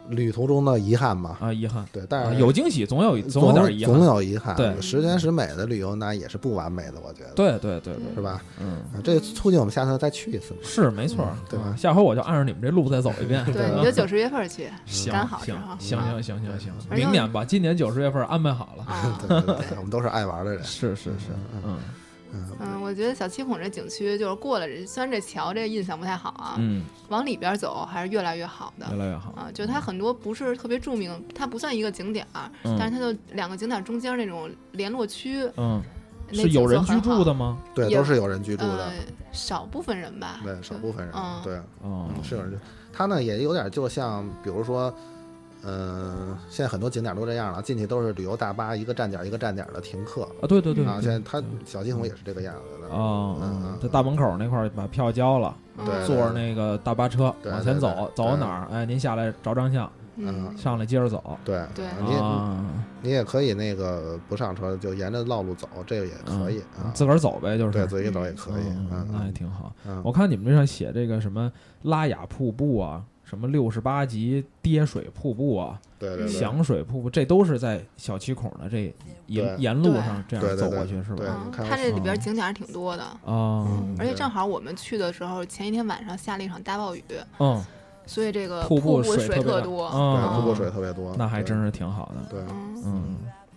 [0.08, 4.04] 旅途中的遗憾嘛，啊，遗憾，对，但啊是有惊喜，总有总有总点遗憾总。
[4.04, 4.54] 有遗憾。
[4.56, 8.42] 对十全十美的旅游那也是不完美的，我觉得，对对对对，是吧？
[8.60, 10.60] 嗯，啊这促进我们下次再去一次嘛。
[10.62, 13.44] 是没错，对吧嗯下回我就按照你们这路再走一遍。
[13.46, 18.84] 对，你就九十月份去， 行刚好行正好行啊行行行行，明年吧，今年九十月份安排好了。
[18.84, 19.18] 啊。
[19.28, 20.62] 对对对，我们都是爱玩的人。
[20.64, 21.28] 是是是，
[21.64, 21.78] 嗯
[22.60, 28.96] 嗯，我觉得小七孔这景区就是过了这，虽然这桥这印象不太好啊，嗯，往里边走还是越来越好的越。
[28.96, 29.32] 来越好。
[29.32, 35.82] 啊，就它很多不是特别著名，它不算一个景点儿，嗯但是它就两个景点中间那种联络区，嗯，
[36.32, 37.58] 是有人居住的吗？
[37.74, 38.92] 对，都是有人居住的呃，，
[39.32, 42.58] 少部分人吧，对，少部分人嗯，对，嗯，是有人居。
[42.94, 44.94] 他呢也有点就像，比如说，
[45.64, 50.98] 嗯，现在很多景点都这样了，进去都是旅游大巴，一个站点儿一个站点儿的停客啊，对对对，啊。
[51.00, 52.88] 现在它小系统也是这个样子的。
[52.88, 55.56] 哦，嗯嗯在大门口那块儿把票交了，
[56.06, 61.38] 坐着那个大巴车往前走走到哪儿，哎，您下来照张相，嗯，上来接着走。
[61.44, 62.64] 对对啊
[63.02, 66.90] 你你也可以那个不上车，就沿着道路走，这个也可以啊。
[66.92, 68.64] 自个儿走呗，就是对，自己走也可以。
[68.68, 69.72] 嗯嗯那也挺好。
[69.86, 71.50] 嗯，我看你们这上写这个什么
[71.82, 78.94] 拉雅瀑布啊，什么六十八级跌水瀑布啊，对对对，响水瀑布，这都是在小七孔的这
[79.28, 81.50] 沿沿路上这样走过去是吧？
[81.50, 83.66] 它这里边嗯景点还挺多的，啊，
[83.98, 87.02] 而且正好我们去的时候，前一天晚上下了一场大暴雨，
[87.38, 87.64] 嗯，
[88.04, 89.88] 所以这个瀑布布水特别多。
[89.88, 92.28] 瀑布水特别多，那还真是挺好的。
[92.28, 92.40] 对。
[92.50, 93.16] 嗯，嗯，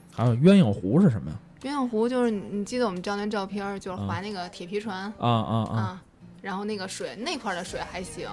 [0.09, 1.37] 还有鸳鸯湖是什么呀？
[1.61, 5.75] 鸳鸯湖就是你你记得我们照那照片，就是嗯划那个铁皮船啊啊啊！
[5.77, 6.01] 啊，
[6.41, 8.29] 然后那个水那块的水还行。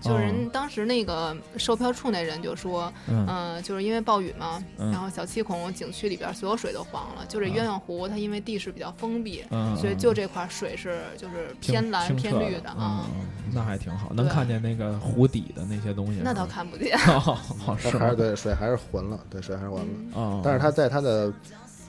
[0.00, 0.18] 就是哦。
[0.18, 3.26] 人当时那个售票处那人就说，嗯。
[3.28, 4.90] 嗯、就是因为暴雨嘛，嗯。
[4.90, 12.70] 然后小七孔景区里边所有水都黄了，就这鸳鸯湖它因为地势比较封闭，嗯，所以就这块水是就是偏蓝偏绿的。
[12.76, 16.20] 嗯啊，，嗯那还挺好，能看见那个湖底的那些东西。
[16.22, 16.96] 那倒看不见。
[17.78, 20.40] 是还是对水还是浑了，对水还是浑了。
[20.44, 21.32] 但是它在它的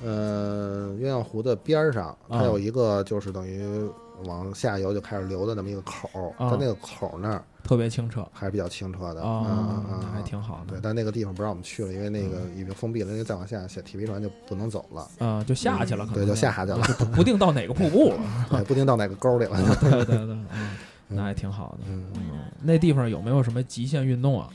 [0.03, 3.89] 呃鸳鸯湖的边儿上，它啊有一个就是等于
[4.25, 18.19] 往下游就开始流的那么一个口儿，啊在那个口那儿特别清澈还是比较清澈的，啊嗯嗯，还嗯挺好的。，对但那个地方不让我们去了，因为那个已经封闭了，因为再往下小铁皮船就不能走了，啊，就下去了，可能对，就下去了，不不定到哪个瀑布了。
[18.51, 19.57] 对，不定到哪个沟里了。
[19.81, 21.85] 对对对，嗯，那还挺好的。
[21.89, 22.21] 嗯，嗯，
[22.61, 24.47] 那地方有没有什么极限运动啊？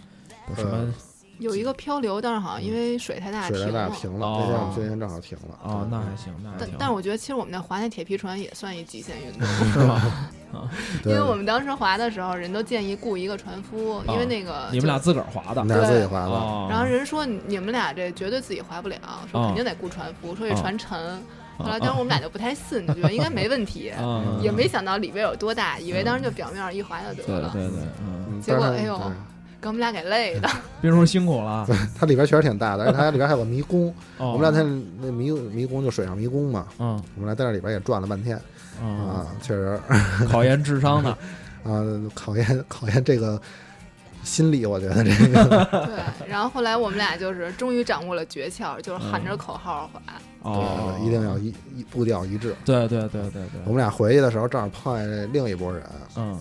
[0.48, 0.94] 有什么？
[1.40, 3.96] 有一个漂流，但是好像因为水太大水太大了。
[3.96, 5.58] 停了，哦那天我们今天正好停了。
[5.62, 6.56] 哦，那对还行，那还。
[6.60, 10.28] 但但是我觉得其实我们那划那铁皮船也算一极限运动，是吗？
[11.02, 11.12] 对。
[11.12, 15.60] 因为我们当时划的时候，人都建议雇一个船夫，因为那个就你们俩自个儿划的。
[15.60, 18.96] 我们俩自己划的，哦，然后人说你你们俩这绝对自己划不了，
[19.30, 21.22] 说哦肯定得雇船夫，说这哦船沉。
[21.58, 28.98] 后来当时我们俩就不太信，就觉得应该没问题，嗯， 也没想到里边有多大，以为当时就表面一划就得了，对对对，结果哎呦
[29.60, 30.48] 给我们俩给累的。
[30.80, 31.66] 别说辛苦了。
[31.94, 33.94] 它里边确实挺大的，而且它里边还有个迷宫。
[34.16, 34.32] 哦。
[34.32, 34.62] 我们俩在
[35.02, 36.98] 那迷迷宫就水上迷宫嘛，嗯。
[37.16, 38.38] 我们俩在那里边也转了半天。
[38.38, 38.42] 嗯，
[38.80, 39.80] 啊，确实
[40.28, 41.10] 考验智商的。
[41.62, 43.38] 啊，考验考验这个
[44.24, 50.00] 心理，我觉得这个对，然后后来我们俩就是终于掌握了诀窍，就是喊着口号划。
[50.42, 52.56] 哦，一定要一一步调一致。
[52.64, 55.82] 对对对对对，我们俩回去的时候正好碰见另一拨人，
[56.16, 56.40] 嗯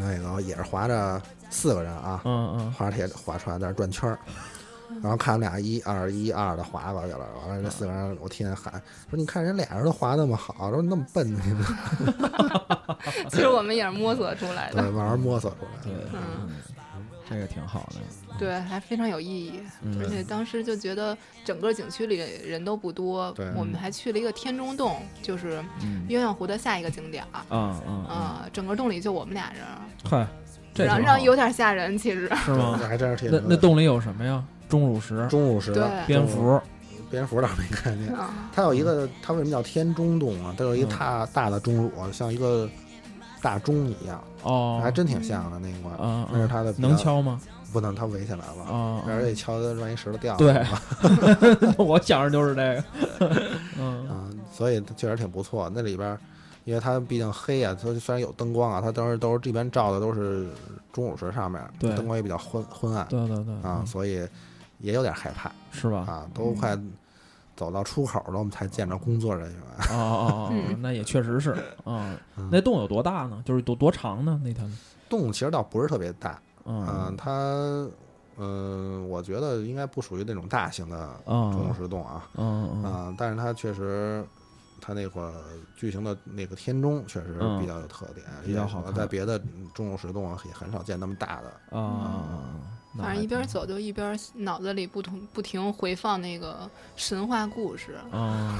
[0.00, 4.18] 那个也是划着四个人啊，嗯嗯，划着铁划船在那转圈儿。
[5.02, 8.72] 然后看我们俩一二一二的滑过去了，完了这四个人我天天喊
[9.10, 11.64] 说：“你看人俩人都滑那么好，说那么笨， 你们
[13.30, 16.50] 其实我们也是摸索出来对，的，慢慢摸索出来对的。，嗯，
[17.28, 17.96] 这个挺好的。
[18.38, 19.60] 对，还非常有意义。
[19.82, 27.40] 嗯而且当时就觉得整个景区里人都不多，我们还去了一个天中洞，就是嗯鸳鸯湖的下一个景点儿。
[27.50, 29.62] 嗯嗯整个洞里就我们俩人，
[30.04, 30.26] 嗨，
[30.74, 32.30] 这让让有点吓人，其实。
[32.44, 32.78] 是吗？
[32.86, 34.44] 还真是挺那那洞里有什么呀？
[34.68, 36.60] 钟乳石、钟乳石、对蝙蝠，
[37.10, 38.12] 蝙蝠倒是没看见。
[38.14, 40.54] 啊，它有一个，它为什么叫天钟洞啊？
[40.56, 42.68] 它有一个嗯大大的钟乳，像一个
[43.42, 45.96] 大钟一样，哦，还真挺像的那个。
[46.02, 47.40] 嗯，那是它的能，敲吗？
[47.72, 48.64] 不能，它围起来了。
[48.64, 50.82] 啊，而且敲的万一石头掉了，对啊，
[51.78, 52.62] 我想着就是这
[53.28, 53.42] 个，
[53.78, 55.70] 嗯啊，所以确实挺不错。
[55.74, 56.16] 那里边，
[56.64, 60.46] 因为它毕竟黑啊，它虽然有灯光啊，它都是都是这边照的都是
[60.92, 64.26] 钟乳石上面，对灯光也比较昏昏暗对对对啊，嗯所以
[64.78, 65.50] 也有点害怕。
[65.70, 65.98] 是吧？
[66.08, 66.78] 啊，都快
[67.54, 69.60] 走到出口了，我们才见着工作人员。
[69.90, 70.80] 哦哦 哦，嗯。
[70.80, 72.16] 那也确实是，嗯。
[72.36, 73.42] 嗯，那洞有多大呢？
[73.44, 74.40] 就是多多长呢？
[74.44, 74.64] 那条，
[75.08, 77.30] 洞其实倒不是特别大，嗯，嗯它，
[78.38, 82.84] 嗯，我觉得应该不属于那种大型的钟乳嗯石洞啊，嗯嗯。
[82.84, 84.24] 啊，但是它确实，
[84.80, 85.22] 它那块
[85.76, 87.60] 巨型的那个天钟确实嗯。
[87.60, 88.94] 比较有特点，比较好看。
[88.94, 89.38] 在别的
[89.74, 91.78] 钟乳石洞啊也很少见那么大的。
[91.78, 92.24] 啊
[92.98, 97.98] 反正一边挺走就一边脑子里不同不停回放那个神话故事。
[98.10, 98.54] 哦，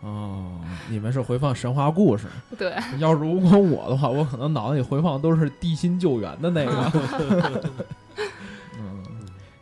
[0.00, 2.26] 哦，你们是回放神话故事。
[2.56, 6.92] 对，要是如果我的话，我可能脑子里回放都是地心救援的那个。
[8.78, 9.04] 嗯，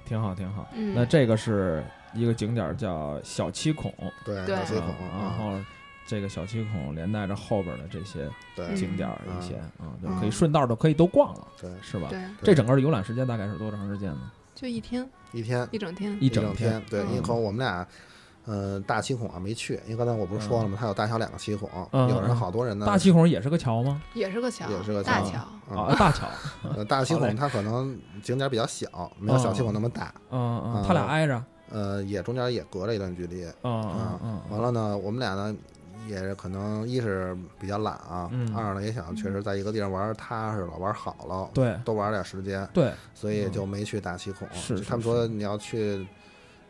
[0.05, 0.69] 挺好，挺好。
[0.75, 3.93] 嗯那这个是一个景点儿叫小七孔，
[4.25, 5.61] 对，对小七孔啊然啊，后
[6.07, 8.29] 这个小七孔连带着后边的这些
[8.75, 12.09] 景点儿一些啊，就嗯可以顺道的可以都逛了，对，是吧？
[12.11, 14.31] 对，这整个的游览时间大概是多长时间呢？
[14.55, 16.17] 就一天一天一整天。
[16.21, 16.83] 一一整天。
[16.89, 17.87] 对，嗯因为可能我们俩。
[18.49, 20.79] 呃，大七孔啊没去，因为刚才我不是说了吗？
[20.81, 22.87] 它有大小两个七孔，嗯有人嗯好多人呢。
[22.87, 24.01] 大七孔也是个桥吗？
[24.15, 25.37] 也是个桥，也是个大桥。
[25.69, 26.29] 啊啊，大桥。
[26.77, 30.15] 呃，大七孔它可能景点比较小，没有小七孔那么大。
[30.31, 31.43] 嗯嗯，啊他俩挨着。
[31.73, 33.45] 呃，也中间也隔了一段距离。
[33.65, 34.51] 嗯啊嗯，嗯。
[34.51, 35.53] 完了呢，我们俩呢
[36.09, 44.49] 也是可能一是比较懒啊，嗯二呢也想确实在一个地方玩儿踏实了，玩儿好了，对多玩儿点时间，对，所以就没去大七孔。
[44.53, 46.07] 是他们说你要去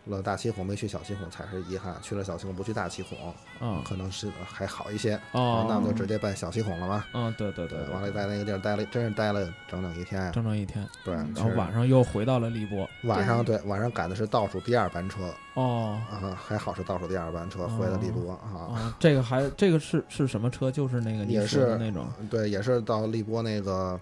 [0.06, 5.14] 了大七孔，没去小七孔才是遗憾，去了小七孔不去大七孔，嗯可能是还好一些。
[5.32, 7.04] 哦，那我们就直接奔小七孔了嘛。
[7.14, 10.30] 嗯，对对对，完了在那个地儿待了，真是待了整整一天呀。
[10.32, 12.88] 整整一天，对，嗯然后晚上又回到了荔波。
[13.04, 18.40] 晚上对晚上赶的是倒数第二班车哦啊，还好是倒数第二班车回的荔波啊。
[18.52, 20.70] 哦，这个还这个是是什么车？
[20.70, 23.98] 就是那个也是那种对，也是到荔波那个，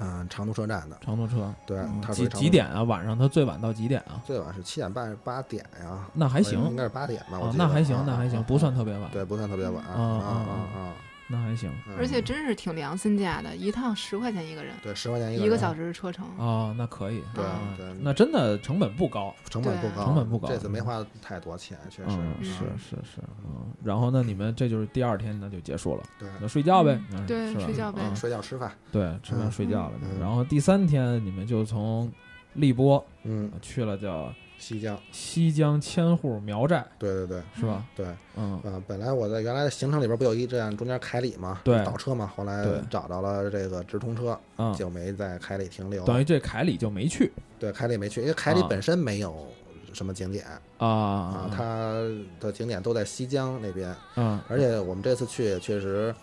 [0.00, 0.96] 嗯、长途车站的。
[1.00, 1.52] 长途车。
[1.66, 2.82] 对，嗯几它属于长途几点啊？
[2.82, 4.20] 晚上他最晚到几点啊？
[4.24, 9.10] 最晚是七点半八点呀，那还行应该是八点吧，我啊记，得那还行啊，那还行，啊不算特别晚。
[9.10, 10.92] 对，不算特别晚啊啊啊啊！
[11.30, 11.70] 那还行。
[11.86, 16.26] 嗯而且真是挺良心价的，一趟十块钱一个人，对十块钱一一个小时车程。
[16.36, 17.22] 哦，那可以。
[17.34, 19.34] 对啊对那真的成本不高。
[19.48, 22.10] 成本不高，成本不高这次没花太多钱，确实
[22.42, 23.72] 是是是，嗯。
[23.84, 27.00] 然后呢，你们这就是第二天那就结束了，对那睡觉呗。
[27.12, 29.92] 嗯对是吧睡觉呗嗯睡觉吃饭，对，吃饭嗯睡觉了。
[30.02, 32.10] 嗯然后第三天你们就从
[32.54, 37.42] 荔波嗯，去了叫西江，西江千户苗寨，对对对。
[37.58, 37.82] 是吧？
[37.96, 38.52] 对，嗯。
[38.62, 41.82] 啊，本来我在原来的行程里边不有一站中间凯里嘛，对。
[41.84, 46.04] 倒车嘛，后来找着了这个直通车，嗯，就没在凯里停留。
[46.04, 47.32] 等于这凯里就没去。
[47.58, 48.66] 对凯里没去，因为凯里啊。
[48.68, 49.48] 本身没有
[49.94, 50.44] 什么景点。
[50.76, 51.94] 啊啊，它
[52.38, 54.38] 的景点都在西江那边，嗯。
[54.46, 56.14] 而且我们这次去也确实，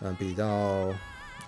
[0.00, 0.88] 嗯，比较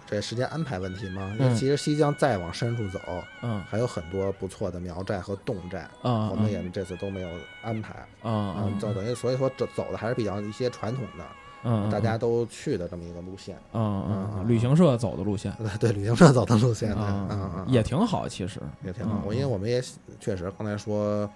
[0.07, 3.01] 这时间安排问题吗，因为嗯其实西江再往深处走，
[3.43, 3.63] 嗯。
[3.69, 7.29] 还有很多不错的苗寨和侗寨，嗯，我们也这次都没有
[7.63, 8.07] 安排。
[8.23, 11.25] 嗯嗯，就等于所以说走走的还是比较一些传统的，
[11.65, 13.57] 嗯，大家都去的这么一个路线。
[13.73, 14.49] 嗯嗯嗯。
[14.49, 18.61] 旅行社走的路线， 对旅行社走的路线，嗯嗯嗯，也挺好，其实。
[18.85, 19.15] 也挺好。
[19.17, 19.83] 嗯我因为我们也
[20.21, 21.29] 确实刚才说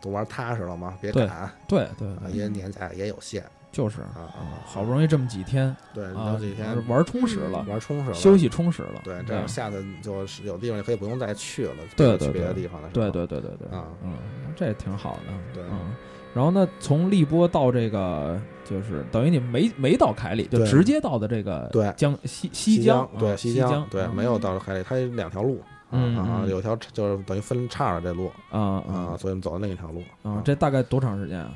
[0.00, 1.36] 都玩踏实了嘛，别对赶。
[1.38, 14.12] 啊，对对，因为年假也有限就是啊啊，好不容易这么几天对，啊有几天玩充实了，玩充实了，休息充实了，对，这样下次就是有地方就可以不用再去了，对对去别的地方的时候，对对对对对，啊嗯，
[14.54, 15.94] 这挺好的，对嗯。
[16.32, 25.60] 然后呢，从荔波到这个，就是等于你没没到凯里，就直接到的这个对江西西江，对啊西江，对，嗯没有到凯里，它有两条路。
[25.96, 31.52] 嗯啊，嗯有条就是等于分叉了这路啊啊，啊所以我们走的另一条路啊，这大概多长时间啊？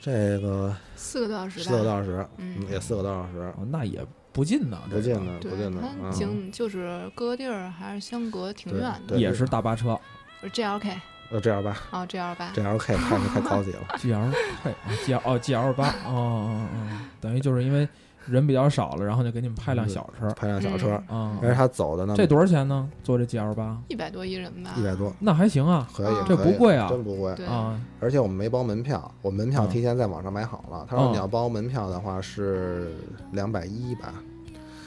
[0.00, 1.64] 这个四个多小时吧。
[1.64, 2.56] 四个多小时，嗯。
[2.60, 5.82] 嗯，也四个多小时，哦，那也不近呢，不近的，的，对不近呢，
[6.12, 9.14] 景就是各个地儿还是相隔挺对远的。
[9.14, 9.98] 对也是大巴车。
[10.40, 10.92] 是 GLK
[11.30, 14.30] 呃，，G L 八，哦，G L 八，G L K 太太高级了， G L
[14.62, 16.88] K G L 哦 G L 八哦哦哦，
[17.20, 17.86] 等于就是因为
[18.28, 21.36] 人比较少了，然后就给你们派辆小车派辆小车，嗯。
[21.40, 22.88] 但是他走的呢，这多少钱呢？
[23.02, 23.80] 坐这 G L 八？
[23.88, 27.34] 一百多一人吧，一百多，那还行啊可以，这不贵啊真不贵。
[27.34, 30.86] 对，啊而且我们没包门票，我们门票嗯提前在网上买好了。
[30.88, 32.92] 他说嗯你要包门票的话是
[33.32, 34.14] 两百一吧，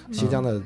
[0.08, 0.62] 嗯西江的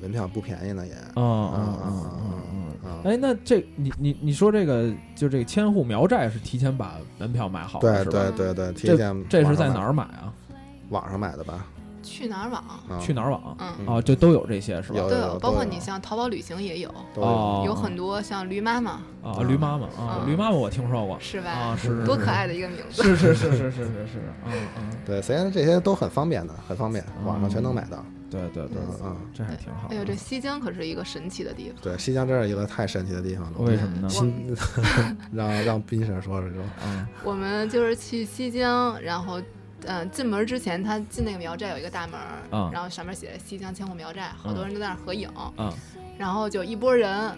[0.00, 0.92] 门票不便宜呢也。
[1.16, 2.88] 嗯嗯嗯嗯嗯啊啊！
[2.88, 8.32] 啊，哎，那这你你你说这个就这个千户苗寨是提前把门票买好了对是吧？
[8.36, 9.68] 对对对，提这前这是在？
[9.68, 10.32] 哪儿买啊？
[10.90, 11.66] 网上买的吧？
[12.06, 12.62] 去哪儿网？
[12.62, 13.56] 啊去哪儿网？
[13.58, 14.98] 嗯，嗯啊，这都有这些是吧？
[14.98, 18.92] 有都有，包括有你像淘宝旅行也有，哦，有很多像驴妈妈，
[19.22, 21.50] 啊，驴妈妈啊，嗯驴妈妈我听说过是吧？
[21.50, 23.02] 啊，是多可爱的一个名字。
[23.02, 28.02] 是是是是是是是，嗯嗯，对，虽然这些都很方便的，很方便，网上全能买到。
[28.28, 29.94] 对对对嗯嗯，这还挺好的。
[29.94, 31.76] 哎呦，这西江可是一个神奇的地方。
[31.80, 33.58] 对，西江真是一个太神奇的地方了。
[33.60, 34.08] 为什么呢？
[34.10, 34.54] 新
[35.32, 36.50] 让让冰婶说说，
[36.84, 39.40] 嗯我们就是去西江，然后，
[39.86, 42.18] 嗯、进门之前，他进那个苗寨有一个大门，
[42.50, 45.72] 嗯然后上面写着西江千户苗寨，好多人都在那儿合影，嗯，
[46.18, 47.36] 然后就一拨人，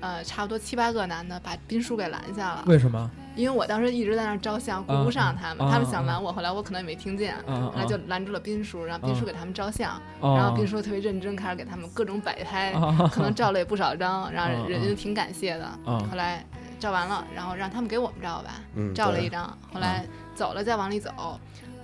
[0.00, 3.10] 呃，差不多七八个男的把斌叔给拦下了，为什么？
[3.34, 15.64] 因为我当时一直在那儿照相，顾不上他们，啊他们想拦我，后来我可能也没听见，啊后来就拦住了斌叔，让斌叔啊给他们照相，哦然后斌叔特别认真，开始给他们各种摆拍，啊可能照了也不少张，然啊后人家就挺感谢的。
[15.84, 16.44] 啊后来
[16.80, 21.10] 照完了，然后让他们给我们照吧，嗯，照了一张，后来走了再往里走，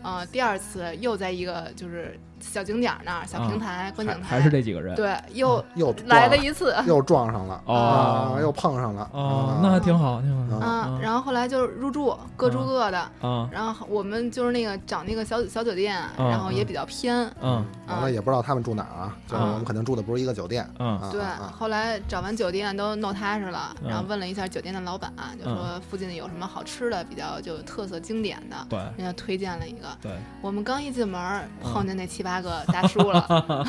[0.04, 2.20] 呃，第二次又在一个就是
[2.52, 4.94] 小景点那儿，小平台、观景台，还还是这几个人？
[4.94, 6.74] 对，又又来了一次。
[6.86, 10.56] 又撞上了哦啊，又碰上了哦啊，那还挺好，挺好。
[10.58, 12.98] 啊，然后后来就是入住，各住各的。
[13.20, 20.68] 啊然后我们就是那个找那个小小酒店，嗯然后也比较偏，嗯完了也不知道他们住哪儿啊，就是我们肯定住的不是一个酒店。
[20.78, 29.88] 嗯啊对，后来找完酒店都弄踏实了，嗯然后问了一下酒店的老板，就说附近有什么好吃的，比较就特色经典的，对人家推荐了一个。
[30.00, 33.64] 对我们刚一进门碰见那七八个大叔了，啊，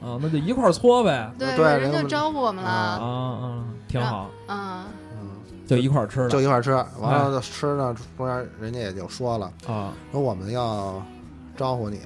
[0.20, 1.30] 那就一块儿搓呗。
[1.38, 4.84] 对，对人就招呼我们啊了，啊，挺好，嗯，
[5.66, 11.02] 就一块儿吃的就一块儿吃，完哎了就吃呢，中间人家也就说了，啊说我们要
[11.56, 12.00] 招呼你，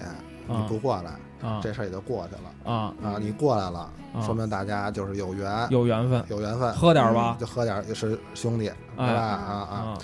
[0.47, 3.16] 你啊不过来，啊这事儿也就过去了啊，啊。
[3.18, 3.81] 你过来了，
[4.14, 7.37] 啊说明大家就是有缘，有缘分，有缘分，喝点儿吧。
[7.40, 8.66] 就喝点儿是兄弟，
[8.97, 9.21] 对哎吧？
[9.21, 9.99] 啊啊，啊，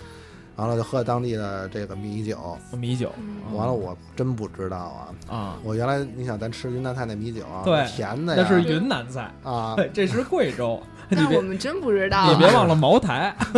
[0.57, 2.57] 完了就喝当地的这个米酒。
[2.79, 3.11] 米酒。
[3.19, 5.09] 嗯完了，我真不知道啊！
[5.29, 10.81] 啊，我原来你想咱吃云南菜那米酒啊，对甜的呀，那是云南菜，啊，对， 这是贵州。
[11.11, 13.35] 你别但我们真不知道， 你别忘了茅台。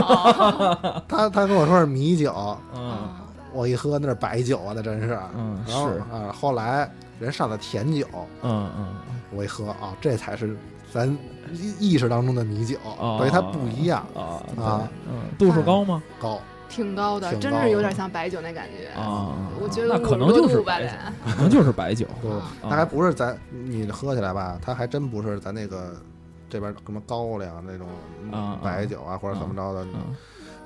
[1.09, 3.09] 他他跟我说是米酒，嗯
[3.53, 5.19] 我一喝那是白酒啊，那真是。
[5.35, 5.73] 嗯是
[6.13, 8.07] 啊，后来人上的甜酒，
[8.43, 8.87] 嗯嗯
[9.31, 10.57] 我一喝啊，这才是
[10.93, 11.09] 咱
[11.53, 16.03] 意意识当中的米酒，哦等于它不一样，啊啊，嗯，度数高吗？
[16.21, 16.41] 高。
[16.69, 18.89] 挺高的，真是有点像白酒那感觉。
[19.01, 20.93] 啊，我觉得那可能就是，白酒，
[21.27, 22.07] 可能就是白酒。
[22.21, 25.95] 不，啊它还不是咱你喝起来吧，它还真不是咱那个
[26.49, 27.87] 这边什么高粱那种
[28.33, 30.15] 啊白酒啊，或者怎么着的，嗯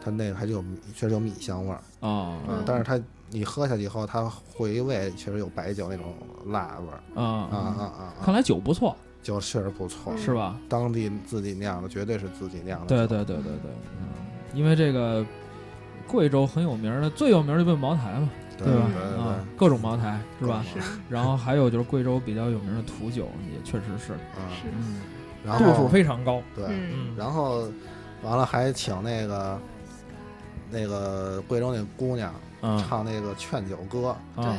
[0.03, 2.99] 它那个还是有确实有米香味儿，啊嗯，但是它
[3.29, 6.15] 你喝下去以后，它回味确实有白酒那种
[6.47, 8.25] 辣味儿，啊啊啊啊啊！
[8.25, 8.97] 看来酒不错。
[9.23, 10.57] 酒确实不错，是吧？
[10.67, 12.87] 当地自己酿的，绝对是自己酿的。
[12.87, 14.09] 对对对对对，嗯，
[14.55, 15.23] 因为这个
[16.07, 18.29] 贵州很有名的，最有名的就是茅台嘛，
[18.59, 18.83] 对吧？
[19.19, 20.65] 啊，各种茅台是吧？
[20.73, 25.01] 是然后还有就是贵州比较有名的土酒，也确实是，嗯，是，嗯，
[25.45, 26.43] 然后度数非常高。
[26.55, 26.65] 对，
[27.17, 27.69] 然后
[28.23, 29.59] 完了还请那个
[30.71, 34.57] 那个贵州那姑娘啊唱那个劝酒歌，对啊，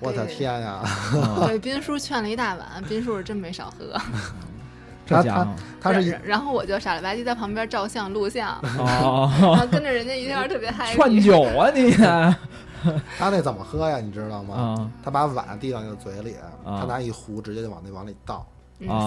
[0.00, 0.82] 我的天呀！
[1.12, 3.98] 啊，对，斌叔劝了一大碗，斌叔是真没少喝。
[5.16, 5.46] 这家伙
[5.80, 9.26] 他是一然然后我就傻了吧唧在旁边照相录像，然哦，
[9.58, 10.92] 后跟着人家一块儿特别嗨。
[10.94, 11.90] 劝酒啊你
[13.18, 13.98] 他那怎么喝呀？
[14.00, 14.54] 你知道吗？
[14.54, 18.46] 啊他把碗递到你的嘴里，啊他拿一壶直接就往那碗里倒，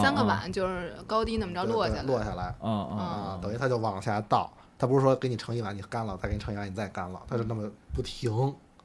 [0.01, 4.51] 三个啊碗就是高低那么着落下来，落下来啊啊啊，等于他就往下倒。
[4.77, 7.63] 他不是说给你盛一碗，你干了，再给你盛一碗，你再干了，他是那么
[7.95, 8.31] 不停，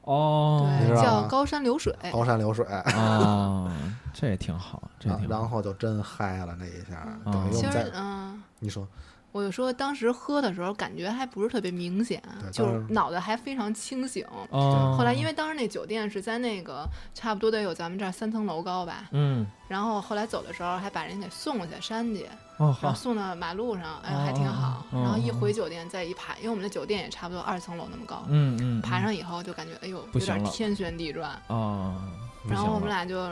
[0.09, 0.67] 哦，
[1.03, 1.95] 叫高山流水。
[2.11, 2.65] 高山流水。
[2.65, 3.71] 啊，
[4.15, 5.27] 这也挺好，这挺好。
[5.29, 8.89] 然后就真嗨了那一下，等于我们在，嗯，你说
[9.31, 12.23] 我就说当时喝的时候感觉还不是特别明显，
[12.53, 14.25] 就是脑袋还非常清醒。
[14.51, 22.27] 哦，后来因为当时那酒店是在那个差不多得有咱们这儿三层楼高吧，嗯然后后来走的时候还把人给送下山去，
[22.57, 24.83] 哦好然后送到马路上，哎，还挺好。
[24.93, 31.31] 哦然后一回酒店再一爬，因为我们的酒店也差不多二层楼那么高，嗯嗯爬上以后就感觉哎呦有点天旋地转。
[31.49, 31.95] 哦，
[32.49, 33.29] 然后我们俩就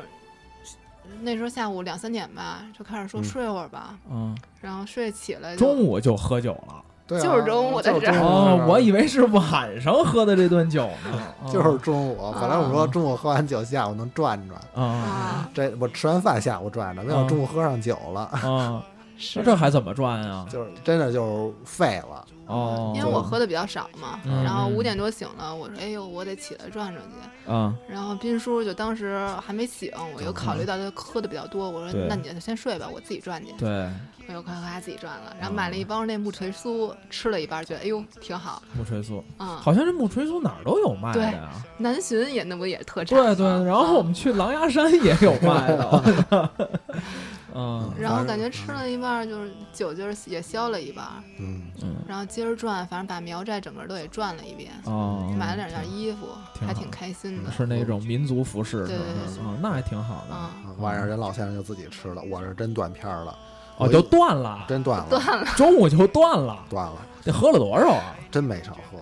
[1.22, 6.82] 那时候下午两三点吧，就开始说嗯睡会儿吧，嗯然后睡起来中午就喝酒了。
[7.06, 11.22] 对啊，就是中午的就是事儿哦我以为是晚上喝的这顿酒呢。
[11.52, 12.34] 就是中午。
[12.40, 14.60] 本来我说啊中午喝完酒，下午能转转。
[14.74, 18.82] 啊啊，这我吃完饭下午转转，没想到中午喝上酒了，啊，
[19.16, 20.44] 是那这还怎么转啊？
[20.50, 22.24] 就是真的就是废了。
[22.46, 27.50] 哦，因为我喝的比较少嘛，然后五点多醒了，我说哎呦，我得起来转转去。
[27.50, 33.52] 啊然后斌叔就当时还没醒，我又考虑到他喝的比较多，我说那你就先睡吧，我自己转去。
[33.52, 33.88] 对，
[34.28, 38.60] 我又快快自己转了，然后嗯买了一包那木锤酥，吃了一半，觉得哎呦挺好。
[38.76, 41.50] 木锤酥，嗯，好像这木锤酥哪儿都有卖的呀。
[41.78, 43.16] 南浔也那不也是特产？
[43.16, 46.50] 对对，然后我们去狼牙山也有卖的。
[47.58, 51.06] 嗯然后感觉吃了一半，就是酒劲儿也消了一半，
[51.38, 56.28] 嗯，嗯然后接着转，反正把苗寨整个都给转了一遍，哦，买了两件衣服，
[56.66, 57.50] 还挺开心的。
[57.50, 60.34] 是那种民族服饰，对对对啊，那还挺好的。
[60.34, 63.38] 啊，晚上人老先生就自己吃了，我是真断片儿了，
[63.78, 65.46] 哦，就断了，真断了，断了。
[65.56, 66.58] 中午就断了。
[66.68, 68.14] 断了，这喝了多少啊？
[68.30, 68.98] 真没少喝。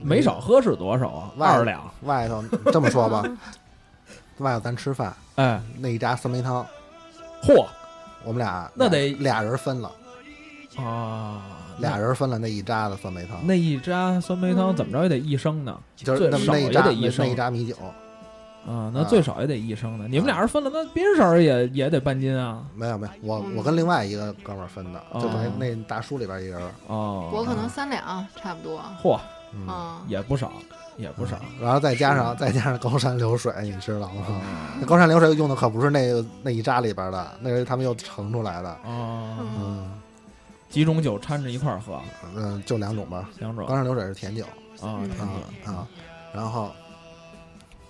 [0.00, 1.30] 没少喝是多少啊？
[1.36, 1.80] 外二两。
[2.02, 3.22] 外头这么说吧，
[4.38, 6.64] 外头咱吃饭哎，那一扎酸梅汤，
[7.42, 7.66] 嚯。
[8.24, 9.90] 我们俩那得俩人分了，
[10.76, 11.40] 啊，
[11.78, 17.76] 俩人分了那一扎的酸梅汤，那一扎酸梅汤怎么着也得一升呢，就是那最少也那一扎那一升一扎米酒，
[18.66, 19.06] 啊，那啊。
[19.08, 20.06] 最少也得一升呢。
[20.10, 22.66] 你们俩人分了，那冰婶儿也也得半斤啊。
[22.74, 28.82] 没有没有，我嗯我跟另外一个哥们儿分的，哦就等于那大叔里边一人，哦，我可能三两差不多。
[29.00, 29.18] 嚯，
[29.54, 30.52] 嗯，啊，也不少，
[30.98, 31.38] 也不少。
[31.58, 34.26] 然后再加上再加上高山流水，你知道吗？
[34.28, 39.90] 啊那高山流水用的可不是那个那一扎里边的，那是他们又盛出来的，哦，嗯。
[40.68, 41.98] 几种酒掺着一块儿喝，
[42.36, 43.66] 嗯，就两种吧，两种。
[43.66, 44.44] 高山流水是甜酒
[44.82, 45.00] 啊，啊
[45.64, 45.88] 酒啊，
[46.30, 46.70] 然后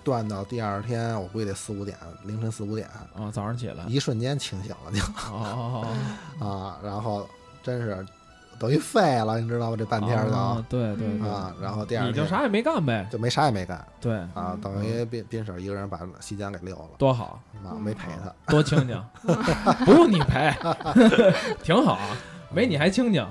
[0.01, 5.85] 断到第二天，我估计得四五点，凌晨四五点，啊，早上起来，一瞬间清醒了就哦，
[6.39, 7.27] 啊，然后
[7.61, 8.05] 真是
[8.59, 9.77] 等于废了，你知道吗？
[9.77, 18.33] 这半天儿啊就对对对，啊，然后第二天你就啥也没干呗，就没啥也没干对，啊，等于斌斌婶儿一个人把西江给溜了，多好，啊，没陪他。
[18.51, 19.01] 多清静，
[19.85, 20.53] 不用你陪，
[21.63, 21.97] 挺好，
[22.51, 23.25] 没你还清静，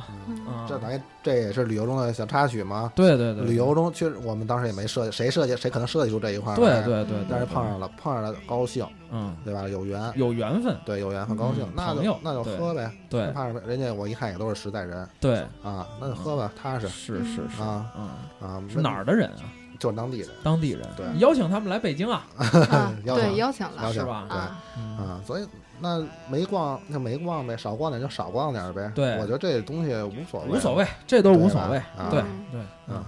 [0.69, 2.93] 这等于这也是旅游中的小插曲嘛？
[2.95, 9.69] 对对对，旅游中确实我们当时也没设计，谁设计谁可能设计出这一块儿对来，对对，但是碰上了碰上了高兴，嗯，对吧？
[9.69, 11.65] 有缘，有缘分，对有缘分高兴。
[11.65, 13.27] 嗯，那就那就喝呗，对。
[13.33, 13.61] 怕什么？
[13.67, 15.09] 人家我一看也都是实在人。
[15.21, 16.89] 对，啊，那就喝吧，踏实。
[16.89, 17.87] 是是是，啊。
[17.97, 19.43] 嗯，啊，是哪儿的人啊？
[19.79, 20.29] 就是当地人。
[20.43, 21.07] 当地人，对。
[21.19, 23.29] 邀请他们来北京啊， 啊邀请。
[23.29, 24.27] 对，邀请了是吧？
[24.29, 24.37] 对。
[24.37, 25.47] 啊，所以
[25.81, 28.91] 那没逛就没逛呗，少逛点就少逛点呗。
[28.95, 32.21] 对我觉得这东西无所谓，无所谓，这都无所谓对
[32.51, 33.05] 对嗯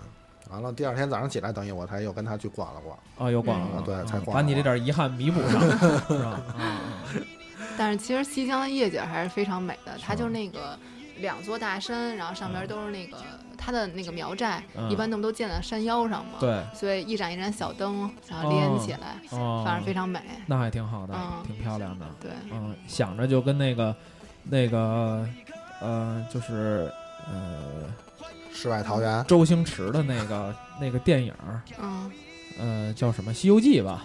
[0.50, 5.60] 完了第二天早上起来，等于我才又跟他去逛了逛，啊，又逛了对才嗯逛把你这点遗憾弥补上，
[6.08, 6.40] 是吧？
[6.58, 6.76] 嗯
[7.78, 10.78] 但是其实西江的夜景还是非常美的，它就是那个
[11.20, 13.16] 两座大山，然后上边都是那个
[13.56, 20.20] 它的那个苗寨，嗯一般那么都建在山腰上嘛，对，所以一盏一盏小灯，然后连起来，哦，反正非常美。
[20.46, 22.06] 那还挺好的，嗯挺漂亮的。
[22.20, 23.94] 对，嗯，想着就跟那个
[24.42, 25.26] 那个
[25.80, 26.90] 呃，就是
[27.30, 27.92] 呃，
[28.52, 29.24] 世外桃源。
[29.26, 32.10] 周星驰的那个那个电影儿，嗯，
[32.58, 34.04] 呃，叫什么《西游记》吧？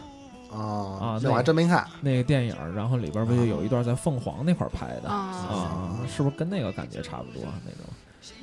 [0.51, 1.85] 哦啊那我还真没看。
[2.01, 5.99] 那个电影，然后里边不就有一段在凤凰那块儿拍的啊，啊？
[6.07, 7.93] 是不是跟那个感觉差不多那种？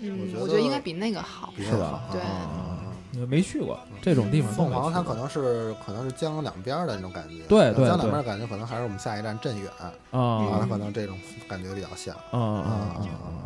[0.00, 1.52] 嗯，我觉得应该比那个好。
[1.56, 2.04] 是吧？
[2.12, 9.70] 对啊，没去过这种地方凤凰它可能是可能是江两边的那种感觉，对对对江两边的感觉可能还是我们下一站镇远
[10.10, 13.42] 啊，可能这种感觉比较像啊啊啊啊啊！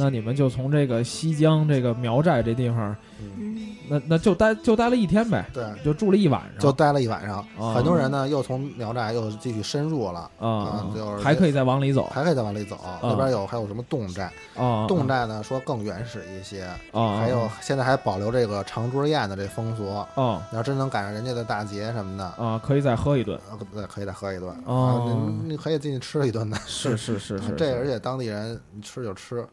[0.00, 7.38] 那你们就从这个西江这个苗寨这地方，嗯，那那就待就待了一天呗，对，就住了一晚上，就待了一晚上。
[7.58, 12.78] 啊很多人呢又从苗寨又继续深入了，啊啊就是还可以再往里走还可以再往里走。
[13.02, 14.24] 那边有还有什么侗寨，
[14.56, 19.88] 啊，侗寨呢说更原始一些，啊，还有现在还保留这个长桌宴的这风俗。
[20.14, 25.12] 啊你要真能赶上人家的大节什么的，啊，可以再喝一顿，呃对，可以再喝一顿哦啊，
[25.44, 26.56] 你你可以进去吃一顿的。
[26.66, 29.46] 是是是 是，这而且当地人你吃就吃，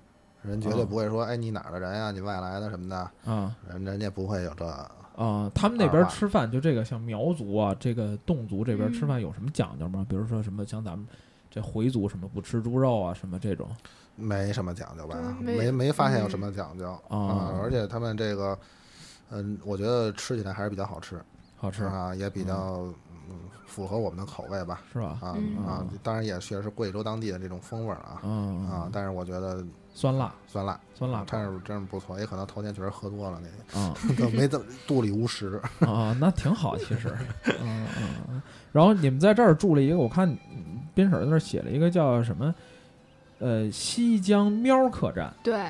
[0.43, 2.11] 人绝对不会说，哎，你哪儿的人呀？
[2.11, 4.65] 你外来的什么的，嗯人人家不会有这。
[5.15, 10.05] 啊，他们那边吃饭就这个像苗族啊，这个侗族这边吃嗯饭有什么讲究吗？
[10.07, 11.07] 比如说什么像咱们
[11.49, 13.67] 这回族什么不吃猪肉啊，什么这种
[14.15, 15.17] 没什么讲究吧？
[15.41, 17.57] 没没没发现有什么讲究哦啊！
[17.63, 18.57] 而且他们这个，
[19.31, 21.19] 嗯，我觉得吃起来还是比较好吃
[21.55, 22.83] 好吃啊，也比较
[23.27, 23.39] 嗯
[23.77, 24.81] 符合我们的口味吧。
[24.91, 25.19] 是吧？
[25.21, 29.63] 啊嗯啊，当然也确实是贵州当地的这种风味儿啊嗯啊，但是我觉得
[29.93, 35.61] 酸辣酸辣，酸辣但是真是不错，也可能头天确实喝多了那啊个， 都没怎么肚里无食。
[35.81, 37.15] 啊，那挺好，其实，
[37.61, 38.41] 嗯嗯嗯。
[38.71, 42.53] 然后你们在这儿住了一个，我看嗯斌婶儿在那儿写了一个叫什么，
[43.37, 45.69] 呃，西江喵客栈，对，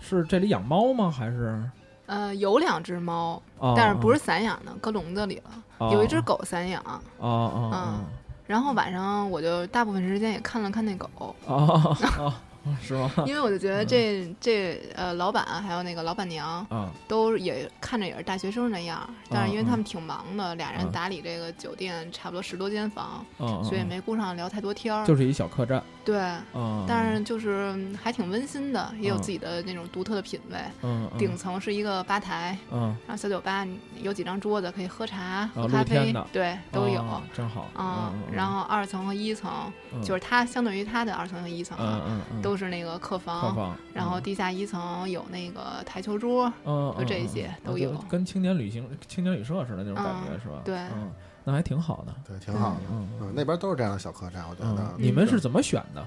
[0.00, 1.10] 是这里养猫吗？
[1.10, 1.62] 还是
[2.06, 3.74] 呃，有两只猫，啊？
[3.76, 5.50] 但是不是散养的，搁笼子里了。
[5.78, 7.28] 啊有一只狗散养，啊啊
[7.72, 8.00] 啊
[8.46, 12.40] 然后晚上我就大部分时间也看了看那狗，啊啊啊！
[12.82, 13.10] 是吗？
[13.26, 20.92] 因为我就觉得这这呃老板还有那个老板娘啊都也看着也是大学生那样，但是因为嗯他们挺忙的，俩人嗯。
[20.92, 25.04] 打理这个酒店差不多十多间房，啊，所以没顾上聊太多天儿。
[25.06, 25.82] 就是一小客栈。
[26.04, 29.22] 对，啊，但是就是嗯还挺温馨的，也有嗯。
[29.22, 30.56] 自己的那种独特的品味。
[30.82, 31.18] 嗯嗯。
[31.18, 32.96] 顶层是一个吧台，嗯。
[33.06, 33.66] 然后小酒吧
[34.00, 37.00] 有几张桌子可以喝茶、喝咖啡，对，都有。
[37.00, 39.50] 哦真好嗯，然后二层和一层
[39.92, 40.02] 嗯。
[40.02, 42.20] 就是它相对于它的二层和一层嗯啊，嗯。
[42.34, 50.62] 嗯都是那个客房，客房，然后地下一层有那个台球桌，嗯就这些都有跟青年旅行青年旅社似的那种感觉嗯是吧？
[50.64, 51.10] 对嗯，
[51.42, 52.14] 那还挺好的。
[52.24, 52.80] 对，挺好的。
[52.92, 56.06] 嗯嗯，那边都是这样的小客栈，我觉嗯得。，你们是怎么选的？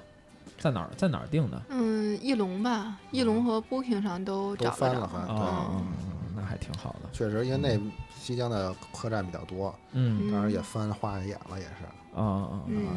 [0.58, 1.62] 在哪儿在哪儿定的？
[1.68, 5.46] 嗯，翼龙吧，翼龙和 Booking 上都都找找翻了翻，哦，对，
[5.76, 7.10] 嗯那还挺好的。
[7.12, 7.78] 确实，因为那
[8.18, 11.84] 西江的客栈比较多，嗯当然也翻花眼了，也是。
[12.16, 12.88] 啊啊，啊嗯，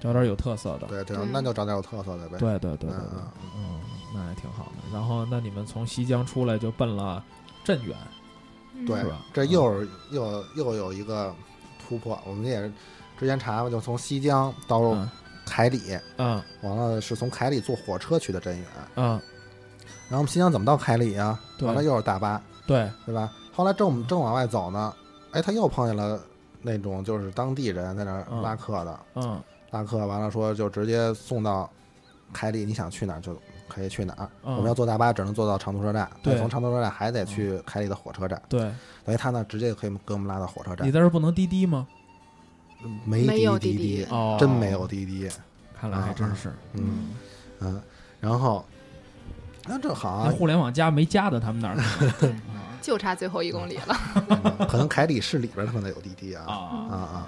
[0.00, 0.86] 找点有特色的。
[0.86, 2.38] 对，这对那就找点有特色的呗。
[2.38, 3.80] 对对对对对嗯，嗯，
[4.14, 4.72] 那还挺好的。
[4.92, 7.22] 然后，那你们从西江出来就奔了
[7.62, 7.96] 镇远，
[8.74, 11.34] 嗯对吧，这又是又又有一个
[11.86, 12.18] 突破。
[12.26, 12.72] 我们也是
[13.18, 15.08] 之前查嘛，就从西江到嗯
[15.44, 18.66] 凯里，嗯完了是从凯里坐火车去的镇远。
[18.96, 19.10] 嗯，
[20.08, 21.38] 然后我们西江怎么到凯里啊？
[21.60, 23.30] 完了又是大巴，对，对吧？
[23.52, 24.94] 后来正我们正往外走呢，
[25.32, 26.18] 哎，他又碰见了
[26.62, 31.70] 那种就是当地人在那拉客的，嗯拉客完了说就直接送到
[32.32, 34.28] 凯里，你想去哪儿就可以去哪儿。
[34.44, 38.60] 嗯我们要坐大巴只能坐到长途车站，对从长途车站还得去凯里的火车站，对，
[39.04, 40.90] 等于他呢直接可以给我们拉到火车站你。
[40.90, 41.86] 在这儿不能滴滴吗？
[43.04, 45.28] 没没有滴滴滴哦，真没有滴滴。
[45.78, 46.52] 看来还真是。
[46.74, 47.10] 嗯
[47.60, 47.82] 嗯，
[48.20, 48.64] 然后
[49.66, 51.76] 那正好啊，那互联网加没加的他们那儿
[52.80, 53.96] 就差最后一公里了。
[54.28, 56.54] 嗯可能凯里市里边可能有滴滴啊啊
[56.90, 57.26] 啊啊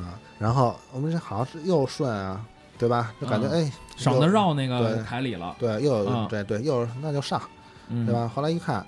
[0.00, 0.20] 啊！
[0.38, 2.40] 然后我们这好像是又顺啊，
[2.78, 3.12] 对吧？
[3.20, 7.40] 就感觉嗯哎，省得绕那个对凯里了，对，又有啊对对，又有那就上，
[7.88, 8.14] 嗯对？
[8.14, 8.30] 吧？
[8.32, 8.84] 后来一看，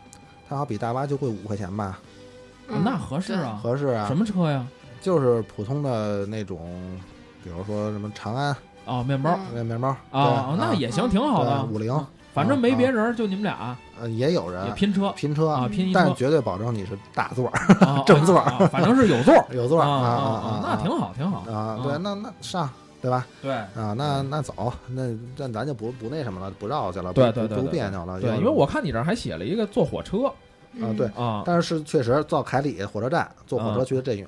[0.49, 1.99] 它好比大巴就贵五块钱吧，
[2.85, 4.17] 那合适啊，合适啊什。
[4.17, 4.65] 么车呀？
[5.01, 6.61] 就是普通的那种，
[7.43, 11.65] 比如说什么长安哦，面包面面包啊，那也行，挺好的。
[11.65, 11.93] 五菱，
[12.33, 13.77] 反正没别人，就你们俩。
[14.01, 22.69] 呃，也有人也拼车拼车啊，拼一车但是绝对保证你是大座儿， 啊正座啊啊反正是有座儿 有座儿啊啊啊，那挺好，挺好啊，对，那那上
[23.03, 23.27] 对吧？
[23.43, 23.53] 对。
[23.53, 30.33] 啊，那那走，那这咱就不不那什么了，不绕去了，对对对不别扭了，对，因为我看你这儿还写了一个坐火车啊
[30.77, 34.27] 嗯对，啊，但是是确实到凯里火车站坐火车去的镇远，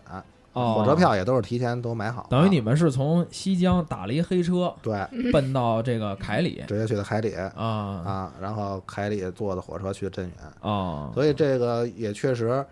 [0.53, 12.65] 哦火车票也都是提前都买好的，等于你们是从西江打了一黑车对奔到这个凯里直接去的凯里啊啊，然后凯里坐的火车去的镇远，啊，所以这个也确实，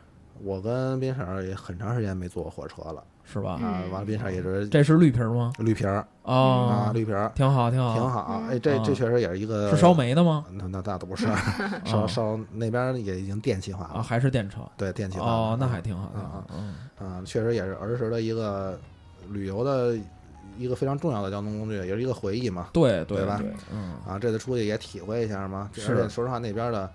[0.43, 3.53] 我跟斌婶也很长时间没坐过火车了是吧？
[3.63, 5.53] 啊，完了冰婶一直这是绿皮儿吗？
[5.59, 8.43] 绿皮儿啊，哦，绿皮儿挺好，挺好，挺好。
[8.51, 10.45] 哎，这啊这确实也是一个是烧煤的吗？
[10.53, 11.27] 那那那都不是，
[11.87, 14.61] 烧烧那边也已经电气化啊，了，还是电车？
[14.77, 16.57] 对电气化哦，那还挺好，的啊好。
[17.01, 18.79] 嗯，啊，确实也是儿时的一个
[19.29, 19.99] 旅游的
[20.59, 22.69] 一个非常重要的交通工具，也是一个回忆嘛。
[22.73, 25.71] 对对吧对，嗯，啊，这次出去也体会一下嘛。
[25.73, 26.91] 是而且说实话，那边的，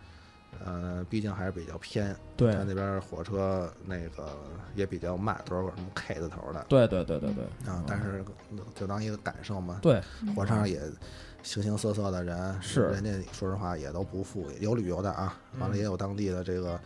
[0.63, 4.37] 呃，毕竟还是比较偏，对它那边火车那个
[4.75, 7.83] 也比较慢，都是什么 K 字头的对对对对对，啊。
[7.87, 8.23] 但是
[8.75, 9.79] 就当一个感受嘛。
[9.81, 10.01] 对，
[10.35, 10.79] 火车上也
[11.41, 16.79] 形形色色的人，是人家说实话也都不富裕，有旅游的啊，完了嗯也有当地的这个。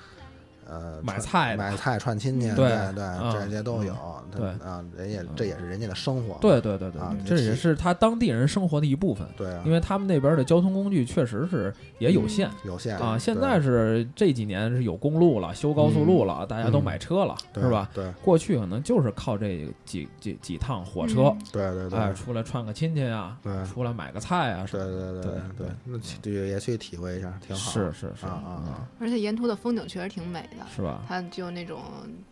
[0.70, 3.96] 呃，买菜买菜串亲戚，对对这些都有。
[4.32, 6.38] 对啊，人也这也是人家的生活。
[6.40, 12.50] 对对对对啊，这也是他当地人生活的一部分，对啊，因为他们那边的交通工具确实是也有限。
[12.64, 17.90] 有限啊，现在是这几年是有公路了，修高速路了，大家都嗯买车了，是吧？
[17.94, 25.14] 对过去可能就是靠这几几几趟火车，对对对，哎，出来串个亲戚啊，对出来买个菜啊，什对么的。
[25.14, 27.72] 对对对对，那去对也去体会一下，挺好。
[27.72, 28.88] 是是是啊啊啊！
[29.00, 31.02] 而且沿途的风景确实挺美的，是吧？
[31.08, 31.82] 它就那种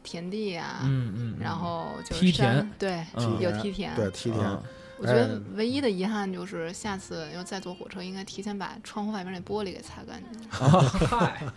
[0.04, 3.94] 田地啊，嗯嗯，嗯然后就是梯田山，对，嗯有梯田。
[3.96, 4.62] 对，梯田啊，
[5.00, 10.42] 我觉得哎唯一的遗憾就是下次要再坐火车，应该提前把窗户外边那玻璃给擦干净。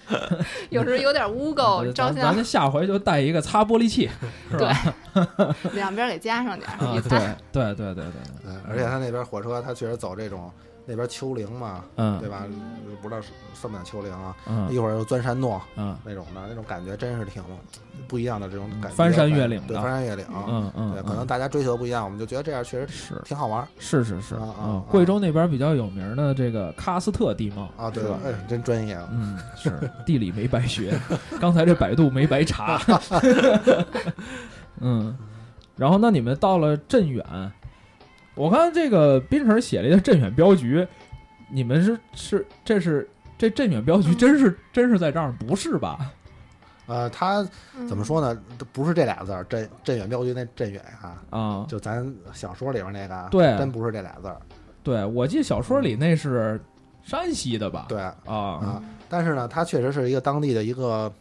[0.71, 4.11] 有时候有点污垢，照相咱下回就带一个擦玻璃器，
[4.59, 4.71] 对？
[5.73, 7.01] 两边给加上点对
[7.75, 8.05] 对对对，
[8.45, 10.51] 对，而且他那边火车，他确实走这种
[10.91, 12.45] 那边丘陵嘛，嗯，对吧？
[13.01, 14.37] 不知道是算不算丘陵啊？
[14.49, 17.43] 嗯一会儿又钻山洞嗯那种的，那种感觉真是挺
[18.09, 18.97] 不一样的这种感觉。
[18.97, 20.25] 翻山越岭的对，翻山越岭。
[20.35, 27.89] 嗯嗯，对，可嗯能大家追求不一样，我们就觉得这样确实是挺好玩儿是是是啊啊贵州那边比较有名的这个喀斯特地貌啊。
[27.91, 29.09] 对吧，哎，真专业啊。
[29.13, 29.71] 嗯，是
[30.05, 30.99] 地理没白学，
[31.41, 32.81] 刚才这百度没白查。
[34.81, 35.17] 嗯，
[35.77, 37.25] 然后那你们到了镇远，
[38.35, 40.87] 我看这个滨城写了一个镇远镖局，
[41.49, 46.11] 你们是是这是这镇远镖局真是真是在这儿不是吧？
[46.87, 47.47] 呃，他
[47.79, 48.41] 嗯怎么说呢？
[48.73, 54.41] 不是这俩字儿，镇镇远镖局那镇远啊，啊，就咱小说里边那个啊，对真不是这俩字儿。
[54.83, 56.61] 对我记得小说里那是
[57.03, 57.87] 山西的吧？
[57.89, 61.13] 对啊啊，但是呢，它确实是一个当地的一个，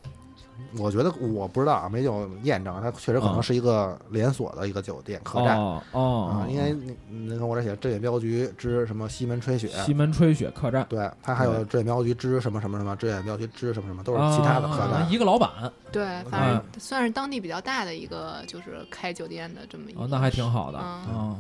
[0.78, 5.58] 我觉得我不知道啊，没有验证，它确实可能啊是一个连锁的一个酒店客栈。
[5.58, 10.86] 哦因为你你看我这写镇远镖局之什么西门吹雪，西门吹雪客栈。
[10.90, 15.12] 对，它还有镇远镖局之什么什么什么，镇远镖局之什么什么，都是其他的客啊栈。
[15.12, 15.50] 一个老板。
[15.92, 20.02] 对，反正嗯算是当地比较大的一个，就是开酒店的这么一个。
[20.02, 20.80] 哦，那还挺好的。
[20.80, 21.16] 嗯。
[21.16, 21.36] 啊。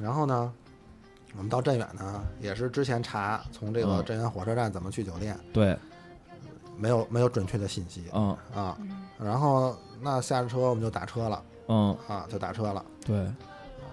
[0.00, 0.50] 然后呢，
[1.36, 4.04] 我们到镇远呢，也是之前查从这个嗯。
[4.04, 5.76] 镇远火车站怎么去酒店，对，
[6.80, 8.36] 没有没有准确的信息嗯。
[8.54, 8.76] 啊。
[9.18, 11.42] 然后那下车我们就打车了。
[11.68, 12.84] 嗯，啊，就打车了。
[13.06, 13.16] 对，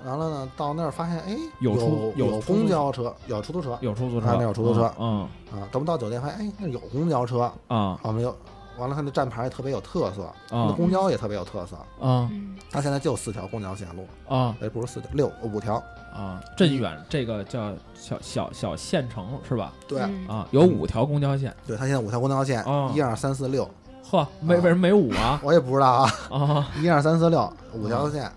[0.03, 3.77] 完了呢，到那儿发现，哎，有有出有公交车，有出租车。
[3.81, 4.91] 有出租车，啊那有出租车。
[4.99, 5.21] 嗯
[5.51, 5.61] 啊。
[5.71, 8.35] 等我们到酒店发现，哎，那有公交车，嗯啊我们有。
[8.77, 11.75] 完了，它那站牌也特别有特色，那啊公交也特别有特色。
[11.75, 15.81] 啊嗯，它现在就四条公交线路，啊哎，不是四条，六五条。
[16.13, 16.41] 啊！
[16.57, 19.71] 镇远这个叫小小小县城是吧？
[19.87, 21.55] 对，嗯啊，有五条公交线。
[21.67, 23.69] 对，它现在五条公交线哦，一二三四六，
[24.09, 25.39] 呵，没为什么没五啊？
[25.45, 28.31] 我也不知道啊，啊，一二三四六五条线。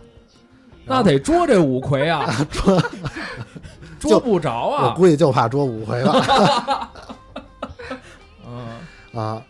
[0.84, 2.82] 那得捉这五魁啊， 捉
[3.98, 4.94] 捉不着啊我啊。
[4.94, 6.90] 估计就怕捉五回了
[8.46, 9.42] 嗯啊！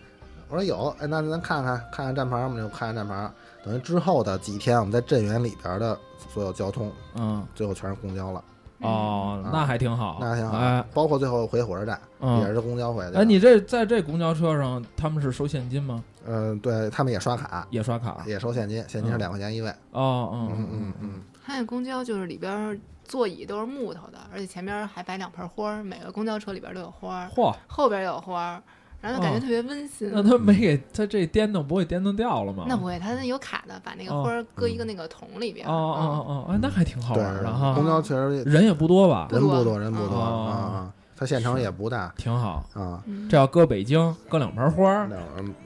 [0.51, 3.31] 我说有，哎，那咱看看看看站牌，我们就看看站牌。
[3.65, 5.97] 等于之后的几天，我们在镇远里边的
[6.29, 8.43] 所有交通，嗯最后全是公交了，
[8.81, 10.57] 哦，那还挺好，那还挺好。
[10.59, 13.17] 哎包括最后回火车站也嗯，是公交回去。
[13.17, 16.03] 哎，你这在这公交车上，他们是收现金吗？
[16.27, 18.23] 嗯，对他们也刷卡，也刷卡？
[18.27, 19.71] 也收现金，现金是嗯两块钱一位。
[19.93, 28.63] 哦，嗯嗯嗯嗯，它那公交就是里边儿座椅都是木头的，而且前边还摆两盆花儿，每个公交车里边都有花儿，嚯，后边也有花儿，
[29.01, 30.11] 然后就感觉哦特别温馨。
[30.13, 32.65] 那他没给他这颠动，不会颠动掉了吗？
[32.69, 35.75] 那不会，他那有卡的，把那个花搁一个那个桶里边哦儿。
[35.75, 37.87] 哦哦哦，哎，那还挺好对玩的哈公。
[37.87, 39.29] 交确实人也不多吧？
[39.31, 42.65] 人不多，人不多哦啊啊，它县城也不大挺好。
[42.75, 45.17] 啊，嗯这要搁北京，搁两盆花儿，那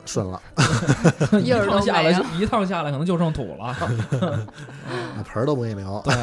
[0.05, 0.41] 顺了，
[1.43, 3.74] 一趟下来一趟下来可能就剩土了。
[5.16, 6.01] 那盆儿都不给你留。
[6.05, 6.14] 对，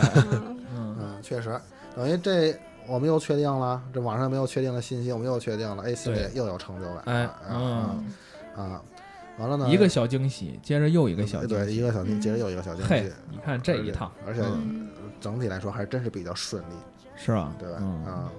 [0.76, 1.60] 嗯，确实，
[1.96, 2.54] 等于这
[2.88, 7.02] 我们又确定了，这网上没有确定的信息，我们又确定了，哎，心里对又有成就感。
[7.06, 8.06] 哎啊嗯，
[8.56, 8.82] 啊，
[9.38, 16.76] 完了呢，一个小惊喜，接着又一个小惊喜对，一个小惊喜，接着又一个小惊嘿喜，，你看这一趟而且嗯整体来说还真是比较顺利，
[17.16, 17.54] 是吧？
[17.60, 17.78] 对吧？
[17.82, 18.32] 嗯，啊，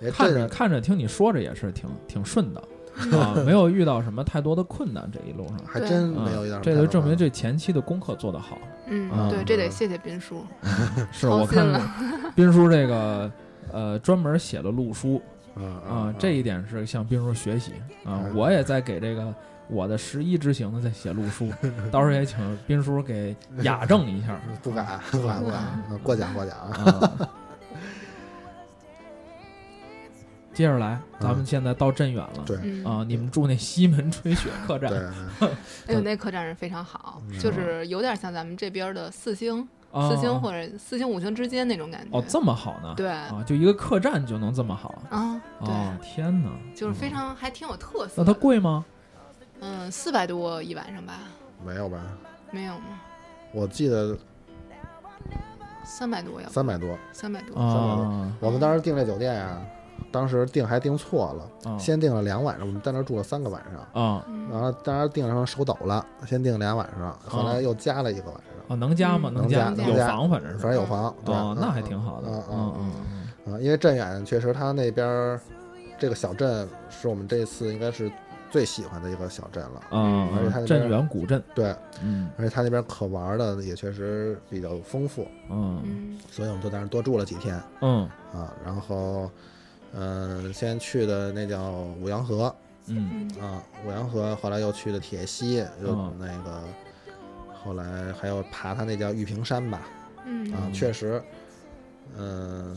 [0.00, 2.62] 也看着看着听你说着也是挺挺顺的。
[3.12, 5.58] 啊，没有遇到什么太多的困难这一路上。
[5.66, 8.56] 还真没有遇到这就证明这前期的功课做得好。
[8.86, 10.42] 嗯，啊对，这得谢谢斌叔。
[11.12, 11.78] 是我看了
[12.34, 13.30] 斌叔这个
[13.72, 15.20] 呃专门写了路书
[15.54, 17.72] 啊啊，这一点是向斌叔学习
[18.04, 18.34] 啊嗯。
[18.36, 19.34] 我也在给这个
[19.68, 21.50] 我的十一之行呢在写路书，
[21.90, 26.72] 到时候也请斌叔给雅正一下 不敢不敢不敢，嗯过奖过奖啊。
[27.18, 27.28] 啊。
[30.54, 32.42] 接着来，咱们现在到镇远了。
[32.46, 34.90] 对嗯啊，你们住那西门吹雪客栈，
[35.86, 42.18] 哎呦，那客栈是非常好，嗯就是有点像咱们这边的四星、啊四星或者四星五星之间那种感觉。
[42.18, 42.94] 哦这么好呢？
[42.96, 46.50] 对啊，就一个客栈就能这么好啊，对，哦，天哪！
[46.74, 48.24] 就是非常还挺有特色那。
[48.24, 48.84] 它贵吗？
[49.60, 51.14] 嗯，四百多一晚上吧？
[51.64, 51.98] 没有吧？
[52.50, 53.00] 没有吗？
[53.52, 54.16] 我记得
[55.84, 56.98] 三百多要不三百多。
[57.12, 57.58] 三百多。
[57.58, 59.58] 啊我们当时订这酒店呀，
[60.12, 64.02] 当时订还订错了，啊先订了两晚上，我们在那儿住了三个晚上。
[64.04, 69.30] 啊然后当时订上手抖了，先订俩晚上，后来又加了一个晚上，啊，能加吗？
[69.32, 70.58] 能加，有能加能加房反正是。
[70.58, 71.14] 反正有房。
[71.24, 72.28] 对哦，那还嗯挺好的。
[72.28, 72.92] 嗯嗯嗯
[73.46, 75.40] 嗯啊，因为镇远确实它那边儿
[75.98, 78.10] 这个小镇是我们这次应该是
[78.50, 79.82] 最喜欢的一个小镇了。
[79.92, 81.42] 嗯嗯，而且它镇远古镇。
[81.54, 88.52] 对，嗯而且它那边可玩的也确实比较丰富，嗯嗯所以我们就在那儿多住了几天嗯啊。
[88.64, 89.30] 然后，
[89.94, 92.54] 嗯、先去的那叫五羊河
[92.88, 96.62] 嗯嗯啊，五羊河，后来又去的铁西，又嗯那个，
[97.66, 99.80] 后来还要爬他那叫玉屏山吧，
[100.24, 101.20] 嗯啊，确实，
[102.16, 102.76] 嗯、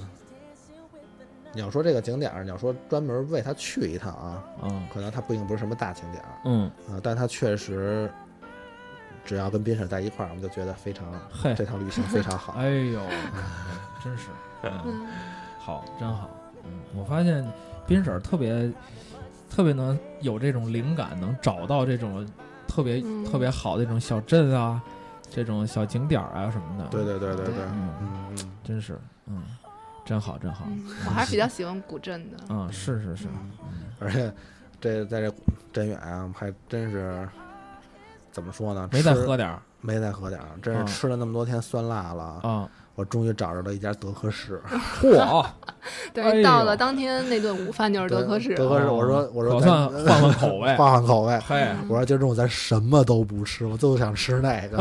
[1.54, 8.12] 你要说这个景点儿，你要说专门为他去一趟啊，嗯可能它不一定不是什么大景点儿嗯，啊，但它确实，
[9.24, 12.54] 只要跟宾婶在一块儿，我们就觉得非常嘿，这趟旅行非常好。
[12.58, 13.00] 哎呦，
[14.04, 14.30] 真是，
[15.60, 16.30] 好，真好。
[16.66, 17.46] 嗯，我发现
[17.86, 18.72] 斌婶儿特别
[19.50, 22.28] 特别能有这种灵感，能找到这种
[22.70, 24.82] 特别嗯特别好的这种小镇啊，
[25.30, 26.88] 这种小景点啊什么的。
[26.90, 29.44] 对对对对对，嗯，嗯嗯，真是，嗯，
[30.06, 30.66] 真好，真好。
[30.68, 32.38] 嗯，我还是比较喜欢古镇的。
[32.50, 33.28] 嗯，是是是，
[34.00, 34.32] 而且
[34.80, 35.34] 这在这
[35.74, 37.28] 镇远啊，还真是
[38.32, 38.88] 怎么说呢？
[38.92, 42.70] 没再喝点儿没再喝点儿，真是啊吃了那么多天酸辣了，啊？
[43.00, 44.62] 我终于找着了一家德克士。
[45.02, 45.46] 嚯，
[46.14, 48.54] 对，哎到了当天那顿午饭就是德克士。
[48.56, 50.68] 德克士，哦我说我说换换口味。
[50.76, 51.40] 换换口味。
[51.40, 54.78] 嘿，我说今儿中午咱什么都不吃，我就想吃那个。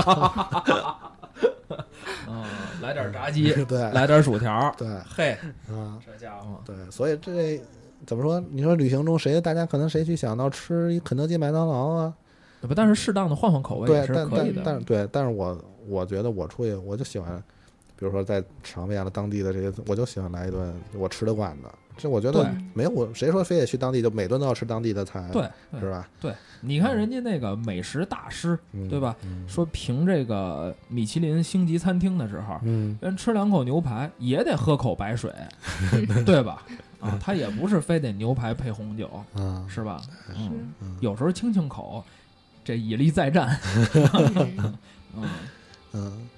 [2.28, 2.44] 嗯，
[2.82, 5.38] 来点炸鸡，对来点薯条，对嘿，
[5.70, 7.60] 啊这家伙，对，所以这
[8.04, 8.42] 怎么说？
[8.50, 12.12] 你说旅行中谁大家可能谁去想到吃一肯德基、麦当劳啊？
[12.62, 14.62] 不，但是适当的换换口味也对，但是可以的。
[14.64, 15.56] 但对，但是我
[15.86, 17.40] 我觉得我出去我就喜欢，
[17.98, 21.68] 比如说在尝遍了当地的这些，我就喜欢来一顿我吃得惯的。
[22.00, 25.42] 这我觉得对没有我谁说非得去当地就每顿都要吃当地的菜，对，
[25.72, 26.08] 对是吧？
[26.20, 29.16] 对，你看人家那个美食大师，嗯对吧？
[29.24, 35.32] 嗯说评这个米其林星级餐厅的时候，嗯，人吃两口牛排也得喝口白水，
[36.24, 36.62] 对吧？
[37.00, 40.00] 啊，他也不是非得牛排配红酒，啊，是吧？
[40.36, 42.04] 嗯，嗯有时候清清口，
[42.64, 43.58] 这以力再战。
[45.16, 45.28] 嗯
[45.94, 46.28] 嗯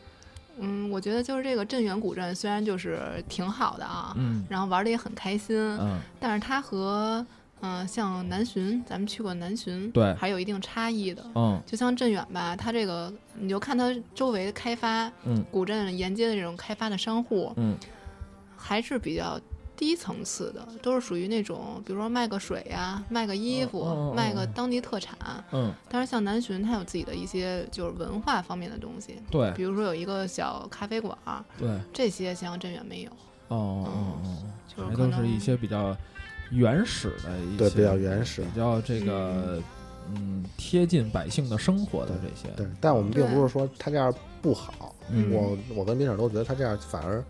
[0.61, 7.24] 嗯嗯，我觉得就是这个镇远古镇虽然就是挺好的啊，嗯然后玩的也很开心，嗯，但是它和
[7.62, 11.24] 嗯、呃像南浔，咱们去过南浔，对还有一定差异的。
[11.34, 17.76] 嗯就像镇远吧，它这个你就看它周围的开发，嗯古镇沿街的这种开发的商户，嗯
[18.56, 19.40] 还是比较
[19.80, 25.16] 低层次的，都是属于那种，比如说卖个水呀、卖个衣服、卖个当地特产。
[25.52, 33.10] 嗯，但是像南浔，它有自己的一些就是文化方面的东西，对比如说有一个小咖啡馆儿，对，这些像镇远没有，
[33.48, 33.56] 哦
[33.86, 34.36] 哦哦，
[34.68, 35.96] 就是可能还都是一些比较
[36.50, 39.62] 原始的一些，对比较原始比较这个
[40.14, 47.24] 嗯贴近百姓的生活的这些，对，但我们并不是说他这样不好，嗯我我跟宾婶都觉得他这样反而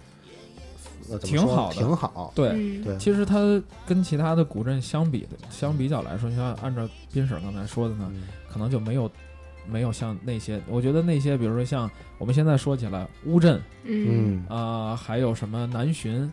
[1.11, 2.49] 呃怎么说挺好的挺好，对。
[2.51, 9.11] 嗯对，其实它跟其他的古镇相比的，相比较来说，你像按照斌婶刚才说的呢，嗯可能就没有
[9.69, 11.89] 没有像那些，我觉得那些，比如说像
[12.19, 16.29] 我们现在说起来乌镇嗯嗯啊、还有什么南浔，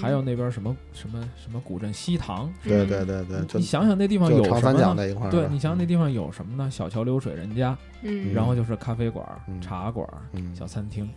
[0.00, 5.02] 还有那边什么什么什么古镇西塘，对对对对，就你想想那地方就有什长三角么呢？
[5.04, 6.70] 那一块儿的，对你想想那地方有什么呢？
[6.70, 11.08] 小桥流水人家，嗯，然后就是咖啡馆、嗯茶馆、嗯小餐厅，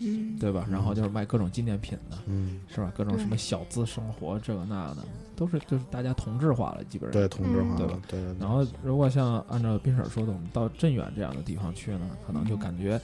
[0.00, 0.64] 嗯，对吧？
[0.68, 2.92] 嗯然后就是卖各种纪念品的，嗯，是吧？
[2.96, 4.98] 各种什么小资生活，这个那的，
[5.36, 7.20] 都是就是大家同质化了，基本上。
[7.20, 13.00] 对，同质化嗯对吧了，对对对，然后，如果像按照冰婶说的，我们到镇远这样的地方去呢，可能就感觉，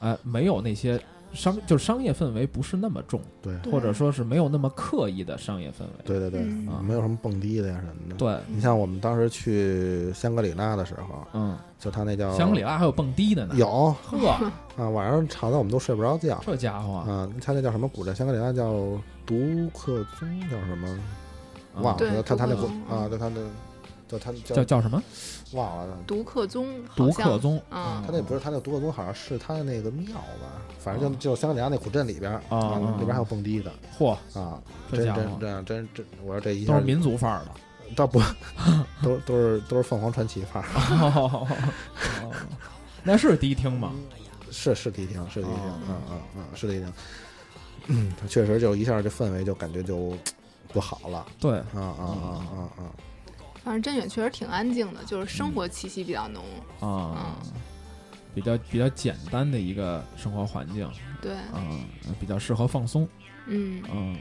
[0.00, 1.00] 哎，没有那些
[1.34, 5.90] 商就是商业氛围不是那么重，对对或者说是没有那么刻意的商业氛围。
[6.04, 8.16] 对对对，嗯啊没有什么蹦迪的呀什么的。
[8.16, 13.54] 对，你像我们当时去香格里拉的时候，嗯，就他那叫香格里拉还有蹦迪的呢。
[13.56, 14.30] 有呵，
[14.76, 17.28] 啊，晚上吵得我们都睡不着觉这家伙啊。
[17.42, 18.14] 他那叫什么古镇？
[18.14, 18.72] 香格里拉叫
[19.26, 20.88] 独克宗，叫什么？
[21.74, 22.22] 啊忘对了。
[22.22, 23.40] 他他那古独克宗啊，对他那
[24.08, 25.02] 叫他叫叫叫什么？
[25.52, 25.96] 忘了。
[26.06, 30.60] 独克宗，独克宗啊他那不是他那独克宗，好像是他的那个庙吧？
[30.78, 34.60] 反正就就香格里拉那古镇里边里边还有蹦迪的 �å，啊。
[34.90, 37.50] 真真真真真，我说这一下都是民族范儿的。
[37.94, 38.20] 倒不
[39.02, 40.68] 都都是都是凤凰传奇范儿。
[41.00, 41.46] 哦
[43.04, 43.92] 那是迪厅吗？
[44.50, 46.92] 是是迪厅，是迪厅，哦嗯嗯嗯，是迪厅。
[47.86, 50.16] 嗯，确实就一下这氛围就感觉就
[50.72, 52.82] 不好了，对，啊啊啊啊啊！
[53.64, 56.44] 反正镇远确实挺安静的，就是生活气息比较浓。
[56.80, 57.36] 啊，
[58.34, 60.88] 比较比较简单的一个生活环境，
[61.22, 61.64] 对，啊，
[62.20, 63.08] 比较适合放松，
[63.46, 64.16] 嗯，嗯，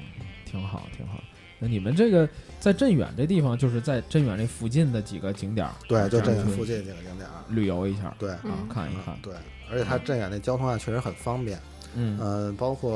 [0.46, 1.20] 挺好挺好。
[1.60, 2.28] 那你们这个
[2.60, 9.34] 在镇远这地方，就是在镇远这附近的几个景点儿，对，就镇远附近几个景点儿，旅游一下，对，啊，嗯看一看嗯，对，
[9.72, 11.60] 而且它镇远那交通啊确实很方便，
[11.96, 12.18] 嗯。
[12.22, 12.92] 嗯，包括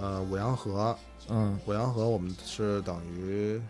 [0.00, 0.96] 呃五羊河，
[1.28, 3.60] 嗯，五羊河我们是等于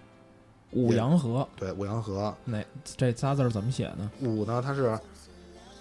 [0.73, 2.63] 五羊河对五羊河那
[2.97, 4.11] 这仨字儿怎么写呢？
[4.21, 4.99] 五呢，它是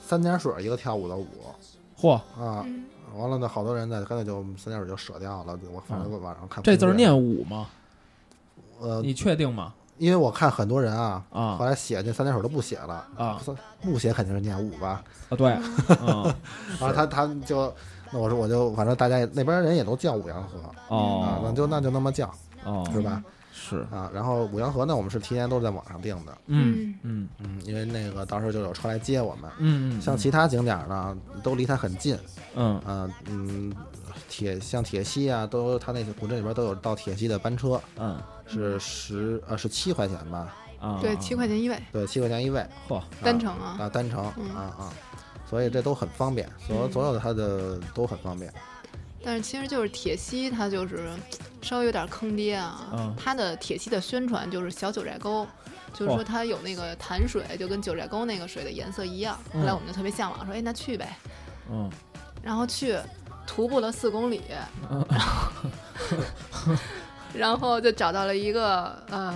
[0.06, 1.28] 三点水一个跳舞的舞
[2.00, 2.86] 嚯，啊，嗯
[3.18, 7.68] 完了呢，好多人呢干脆就三点水就舍掉了，我反正嗯网上看这字儿念五吗？
[8.80, 9.74] 呃，你确定吗？
[9.98, 13.40] 因为我看很多人啊，啊后来写这三点水都不写了啊
[13.82, 16.36] 不写肯定是念五吧，啊，对，啊，
[16.80, 17.72] 然后他他就，
[18.12, 20.60] 那我说我就反正大家也那边人也都叫五羊河
[20.96, 22.34] 啊，那哦就那就那么叫
[22.64, 23.24] 哦，是吧？
[23.72, 29.50] 是，啊，然后五羊河呢，我们是提前都是在网上订的，嗯嗯嗯，因为那个到时候就有车来接我们。
[29.60, 32.18] 嗯嗯，像其他景点呢，都离它很近，
[32.56, 33.74] 嗯啊，嗯，
[34.28, 40.54] 铁像铁西啊，都它那些古镇里边都有到铁西的班车，嗯是十呃是七块钱吧？
[40.82, 42.60] 啊，对，七块钱一位，对，七块钱一位
[42.90, 43.78] 嚯，单程啊。
[43.80, 44.94] 啊，单程嗯啊啊，
[45.50, 48.52] 所以这都很方便，所所有的它的都很方便。
[49.24, 51.12] 但是其实就是铁西，它就是
[51.72, 52.82] 稍微有点坑爹啊。
[52.92, 55.48] 嗯它的铁西的宣传就是小九寨沟，
[55.94, 59.40] 就是说它有那个潭水，就跟九寨沟那个水的颜色一样。
[59.54, 61.16] 嗯后来我们就特别向往，说哎那去呗，
[61.72, 61.90] 嗯
[62.44, 62.98] 然后去
[63.48, 64.42] 徒步了四公里，
[64.92, 65.06] 嗯
[67.34, 69.34] 然后就找到了一个呃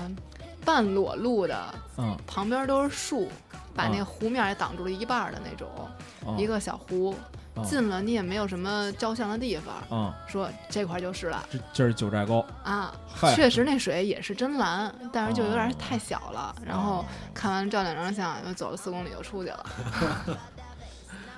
[0.66, 3.30] 半裸露的，嗯，旁边都是树，
[3.76, 5.68] 把那湖面也挡住了一半儿的那种、
[6.26, 7.12] 哦一个小湖。
[7.12, 12.94] 哦进了你也没有什么照相的地方，嗯，说这块儿就是了这这是九寨沟，啊。
[13.34, 16.54] 确实那水也是真蓝，但是就有点哦太小了。
[16.66, 19.66] 然后看完照两张相，又走了四公里又出去了。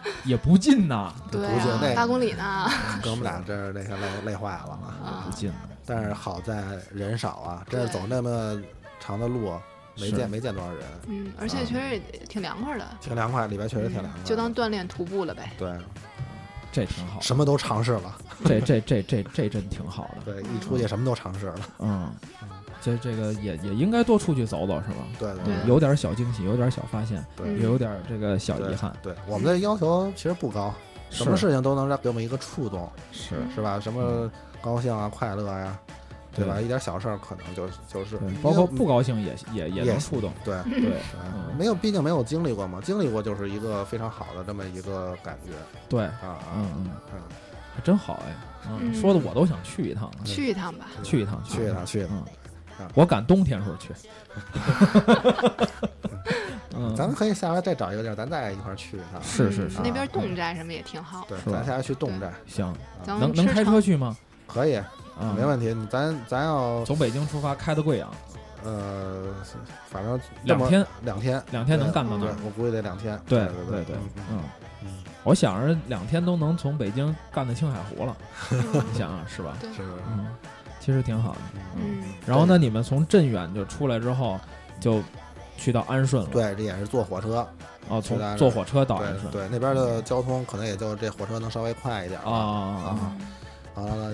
[0.25, 2.67] 也不近呐，对八公里呢。
[3.03, 4.97] 跟我们俩这儿那天累累坏了啊！
[5.05, 5.53] 啊不，近，
[5.85, 8.59] 但是好在人少啊，真是走那么
[8.99, 9.53] 长的路，
[9.99, 14.23] 没见没见多少人，嗯，而且确实也挺凉快的，挺凉快，里边确实挺凉快的。
[14.25, 15.51] 就当锻炼徒步了呗。
[15.57, 15.71] 对，
[16.71, 22.11] 这挺好，什么都尝试了，这这这这这真挺好的， 对，一出去什么都尝试了，嗯，
[22.81, 25.03] 这这个也也应该多出去走走是吧？
[25.19, 30.73] 对对嗯有点小惊喜，有点小发现，对有点这个小遗憾，对，我们的要求其实不高，
[31.09, 33.79] 什么事情都能让给我们一个触动，是是吧？
[33.79, 34.29] 什么
[34.61, 35.79] 高兴啊、快乐呀，
[36.37, 36.61] 对吧？
[36.61, 40.55] 一点小事儿可能就就是，包括不高兴也也也也能触动，对。
[40.63, 40.91] 对，对
[41.23, 45.51] 嗯没有，毕竟没有经历过嘛，经历过就是一个非常好的这么一个感觉
[45.89, 47.19] 对，啊啊嗯嗯，嗯，
[47.75, 48.33] 还真好哎，
[48.93, 50.85] 说的我都想去一趟了，去一趟吧。
[51.03, 52.23] 去一趟，去一趟，去一趟。
[52.93, 53.91] 我赶冬天时候去。
[56.79, 59.19] 嗯，咱们可以下回再找一个地儿，咱再一块儿去一趟。
[59.19, 61.25] 嗯是是是那边侗寨什么也挺好。
[61.27, 62.71] 对，咱下回去侗寨行，
[63.07, 64.15] 能能开车去吗？
[64.45, 64.79] 可以，
[65.19, 65.75] 啊，没问题。
[65.89, 68.09] 咱咱要从北京出发，开到贵阳，
[68.63, 69.23] 呃，
[69.89, 72.35] 反正两天，两天，两天能干到那儿。
[72.45, 73.19] 我估计得两天。
[73.27, 73.95] 对对对对
[74.31, 74.39] 嗯，
[75.23, 78.15] 我想着两天都能从北京干到青海湖了，
[78.51, 78.59] 嗯
[78.91, 79.57] 你想想是吧？
[79.59, 80.27] 对是，嗯，
[80.79, 81.39] 其实挺好的。
[81.75, 84.39] 嗯，然后呢，你们从镇远就出来之后，
[84.79, 85.01] 就
[85.57, 86.29] 去到安顺了。
[86.31, 87.47] 对，这也是坐火车。
[87.89, 89.31] 哦，从坐火车到安顺。
[89.31, 92.99] 对对，那边的交通可能也就这火车能稍微快一点啊啊啊！
[93.01, 93.21] 嗯
[93.77, 94.11] 完了，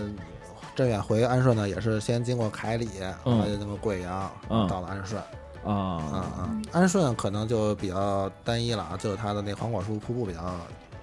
[0.76, 2.90] 镇远回安顺呢，也是先经过凯里，
[3.26, 5.22] 嗯完了就经过贵阳，嗯到了安顺。
[5.64, 6.62] 啊啊啊啊！
[6.74, 10.54] 安顺可能就比较单一了啊，就是它的那黄果树瀑布比较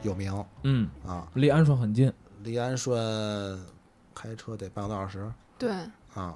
[0.03, 1.27] 有名嗯，啊。
[1.33, 2.13] 离安顺很近。
[2.43, 3.59] 离安顺
[4.15, 5.71] 开车得半个多小时对，
[6.15, 6.35] 啊，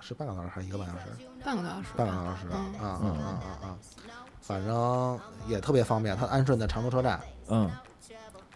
[0.00, 1.04] 是半个多小时还是一个半小时？
[1.44, 1.94] 半个多小时吧。
[1.98, 3.76] 半个多小时啊嗯啊啊啊啊！
[4.40, 7.70] 反正也特别方便，它安顺的长途车站，嗯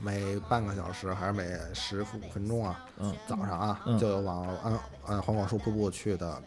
[0.02, 3.14] 每半个小时还是每十五分钟啊，嗯。
[3.26, 3.98] 早上啊、嗯。
[3.98, 6.40] 就有往安安黄果树瀑布去的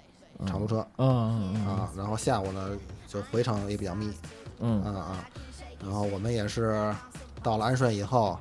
[0.45, 2.77] 长途车、嗯嗯啊，然后下午呢
[3.07, 4.13] 就回程也比较密，
[4.59, 4.81] 嗯。
[4.85, 5.25] 嗯啊，
[5.81, 6.93] 然后我们也是
[7.41, 8.37] 到了安顺以后，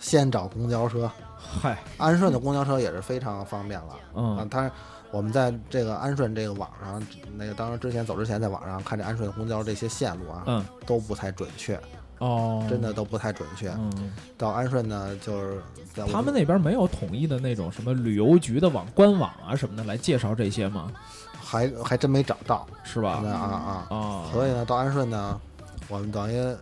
[0.00, 3.92] 先找公交车，嗨，安顺的公交车也是非常方便了。
[3.92, 4.70] 啊嗯，它
[5.12, 7.00] 我们在这个安顺这个网上，
[7.36, 10.64] 那个当时之前走之前在网上看这安顺的公交这些线路啊，嗯。
[10.84, 11.80] 都不太准确，
[12.18, 13.68] 哦，真的都不太准确。
[13.70, 15.62] 嗯，到安顺呢，就是
[15.94, 20.90] 在他们那边没有统一的那种什么旅游局的网官网啊什么的来介绍这些吗？
[21.38, 22.66] 还还真没找到。
[22.82, 23.22] 是吧？
[23.24, 23.86] 啊啊。
[23.88, 23.96] 啊！
[23.96, 25.40] 啊，所以呢，到安顺呢，
[25.88, 26.56] 我们等于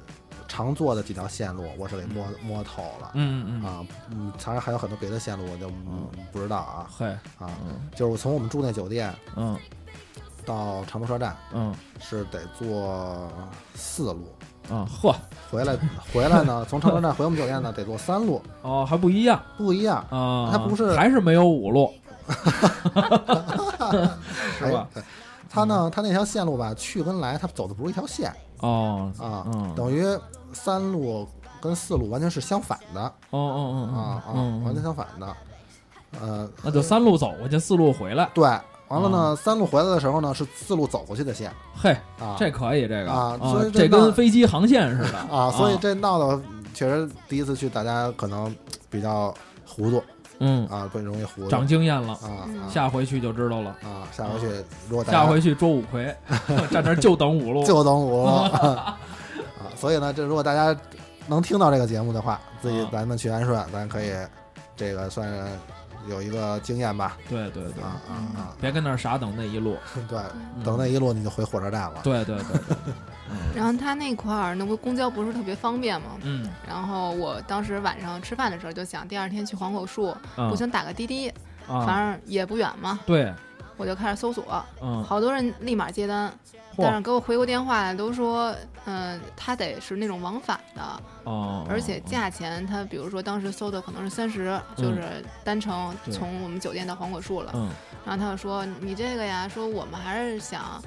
[0.46, 3.10] 常坐的几条线路，我是给摸摸透了。
[3.14, 6.06] 嗯嗯嗯，啊，嗯，当然还有很多别的线路，我就嗯。
[6.30, 7.06] 不知道啊嘿，
[7.38, 7.80] 啊，嗯。
[7.92, 9.56] 就是我从我们住那酒店嗯。
[10.44, 11.74] 到长途车站嗯。
[11.98, 13.30] 是得坐
[13.74, 14.34] 四路，
[14.70, 15.14] 啊，呵，
[15.50, 15.76] 回来
[16.12, 19.40] 回来呢， 从长春站回我们酒店呢得坐三路，哦，还不一样。
[19.56, 21.92] 不一样，啊，它不是还是没有五路，
[24.58, 24.88] 是哎吧？
[25.50, 30.04] 它呢，它那条线路吧，去跟来它走的不是一条线哦啊，嗯等于
[30.52, 31.28] 三路
[31.60, 35.36] 跟四路完全是相反的啊哦哦哦啊，嗯，完全嗯相反的，
[36.20, 38.48] 呃，那就三路走过去，四路回来，对，
[39.00, 41.52] 完了呢，三路回来的时候呢是四路走过去的线。
[41.74, 43.10] 嘿，啊，这可以，这个。
[43.10, 45.18] 啊所以这跟飞机航线似的。
[45.34, 46.40] 啊，所以这闹的
[46.72, 48.54] 确实第一次去，大家可能
[48.88, 49.34] 比较
[49.66, 50.02] 糊涂。
[50.38, 51.48] 嗯，啊，不容易糊涂。
[51.48, 52.70] 长经验了，啊啊。
[52.70, 53.70] 下回去就知道了。
[53.82, 54.48] 啊，下回去
[54.88, 56.14] 如果大家下回去捉五魁，
[56.70, 57.64] 站那儿就等五路。
[57.64, 58.26] 就等五路。
[58.28, 58.98] 啊，
[59.76, 60.76] 所以呢，这如果大家
[61.26, 62.88] 能听到这个节目的话，自己啊。
[62.92, 64.12] 咱们去安顺，咱可以
[64.76, 65.44] 这个算是
[66.08, 69.76] 有一个经验吧，对对对，啊啊啊，别跟那儿傻等那一路。
[70.08, 70.18] 对，
[70.56, 70.62] 嗯。
[70.64, 72.76] 等那一路你就回火车站了，对对对对，
[73.56, 76.08] 然后他那块儿那不公交不是特别方便嘛？
[76.22, 76.48] 嗯。
[76.68, 80.48] 然后我当时晚上吃饭的时候就想，第二天去黄果树，嗯。
[80.50, 81.28] 我想打个滴滴，
[81.68, 83.32] 啊，反正也不远嘛，对，
[83.76, 86.32] 我就开始搜索，嗯，好多人立马接单，
[86.76, 88.54] 但是给我回过电话来都说，
[88.84, 90.82] 嗯、他得是那种往返的，
[91.24, 97.68] 哦，而且价钱他比如说当时搜的可能是三十，就是单程从我们酒店到黄果树了，嗯。
[98.04, 100.82] 然后他就说你这个呀，说我们还是想，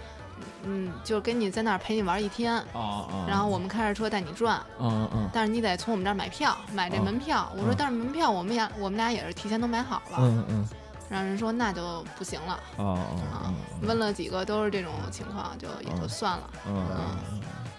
[0.63, 5.29] 嗯，就跟你在那儿陪你玩一天，哦哦，然后我们开着车带你转，嗯嗯。
[5.33, 7.51] 但是你得从我们这儿买票，买这哦门票。
[7.55, 7.75] 我说嗯。
[7.77, 10.69] 但是门票我们俩我们俩也是提前都买好了，嗯嗯
[11.09, 12.99] 让人说那就不行了哦
[13.31, 13.53] 啊哦。
[13.81, 16.85] 问了几个都是这种情况，就也就嗯算了，嗯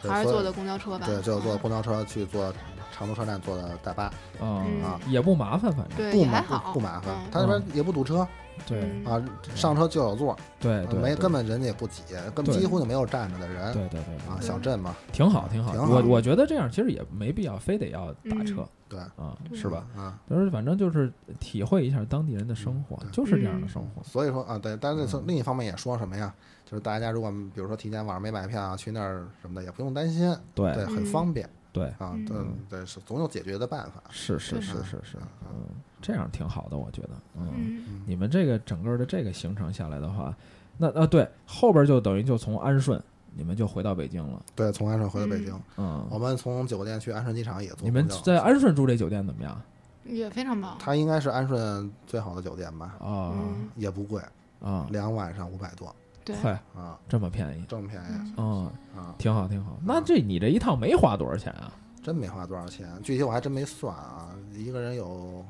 [0.09, 1.07] 还是坐的公交车吧。
[1.07, 1.59] 对，就坐嗯。
[1.59, 2.53] 公交车去坐
[2.97, 4.11] 长途车站坐的大巴，
[4.41, 4.85] 嗯嗯。
[4.85, 5.01] 啊。
[5.07, 5.97] 也不麻烦，反正。
[5.97, 8.27] 对不还好，不不麻烦嗯，他那边也不堵车
[8.67, 12.03] 对嗯啊，上车就有座，对对，没根本人家也不挤，
[12.35, 15.73] 根本几乎就没有站着的人对对对啊，小镇嘛，挺好挺好。
[15.73, 19.87] 挺好我我觉得这样其实也没必要非得要打车对，啊，是吧？
[19.97, 24.03] 啊，就是反正就是体会一下当地人的生活，对就是这样的生活。
[24.03, 26.35] 所以说啊，对，但是从另一方面也说什么呀？
[26.65, 32.37] 就是大家如果比如说提前晚上没买票啊，去那儿什么的也不用担心，对对，很嗯方便对，啊，嗯对
[32.81, 34.03] 对，是总有解决的办法。
[34.11, 35.17] 是是对是是是，
[35.51, 35.67] 嗯，
[36.01, 37.49] 这样挺好的，我觉得，嗯，
[37.89, 38.03] 嗯。
[38.07, 40.35] 你们这个整个的这个行程下来的话，
[40.77, 43.03] 那呃对，后边就等于就从安顺
[43.35, 49.61] 你们就回到北京了，对，从安顺回到北京，嗯，我们从酒店去安顺机场也坐你们在安顺住这酒店怎么样？
[50.05, 50.77] 也非常棒。
[50.79, 53.35] 它应该是安顺最好的酒店吧，啊。
[53.35, 54.23] 嗯，也不贵，
[54.61, 55.95] 啊，两晚上五百多。
[56.25, 56.35] 对，
[56.75, 58.07] 啊，这么便宜，这么便宜。
[58.11, 58.35] 嗯。
[58.37, 59.77] 嗯，啊，挺好挺好。
[59.85, 61.71] 那这你这一趟没花多少钱啊？
[62.03, 65.45] 真没花多少钱，具体我还真没算啊，一个人有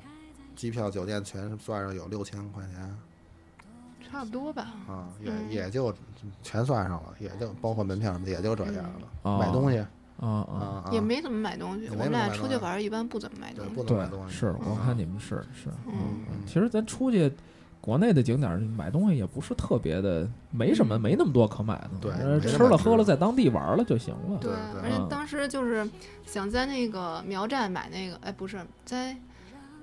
[0.59, 2.99] 机票、酒店全算上有六千块钱
[4.11, 4.73] 差不多吧。
[4.89, 5.95] 啊，也嗯也就
[6.43, 9.09] 全算上了，也就包括门票什么的，也就这样了。
[9.23, 9.79] 哦买东西
[10.21, 13.71] 啊啊，也没怎么买东西，也我们俩出去玩儿一般不怎么买东西。
[13.71, 14.35] 对不能买东，西。
[14.35, 15.95] 是我看你们是是，嗯
[16.29, 17.33] 嗯其实咱出去
[17.81, 21.91] 国内的景点儿买东西也不是特别的，没什么，没那么多可买的。
[22.01, 24.39] 对吃了喝了，在当地玩了就行了。
[24.41, 24.51] 对，
[24.83, 25.89] 而且嗯当时就是
[26.27, 29.17] 想在那个苗寨买那个，哎，不是在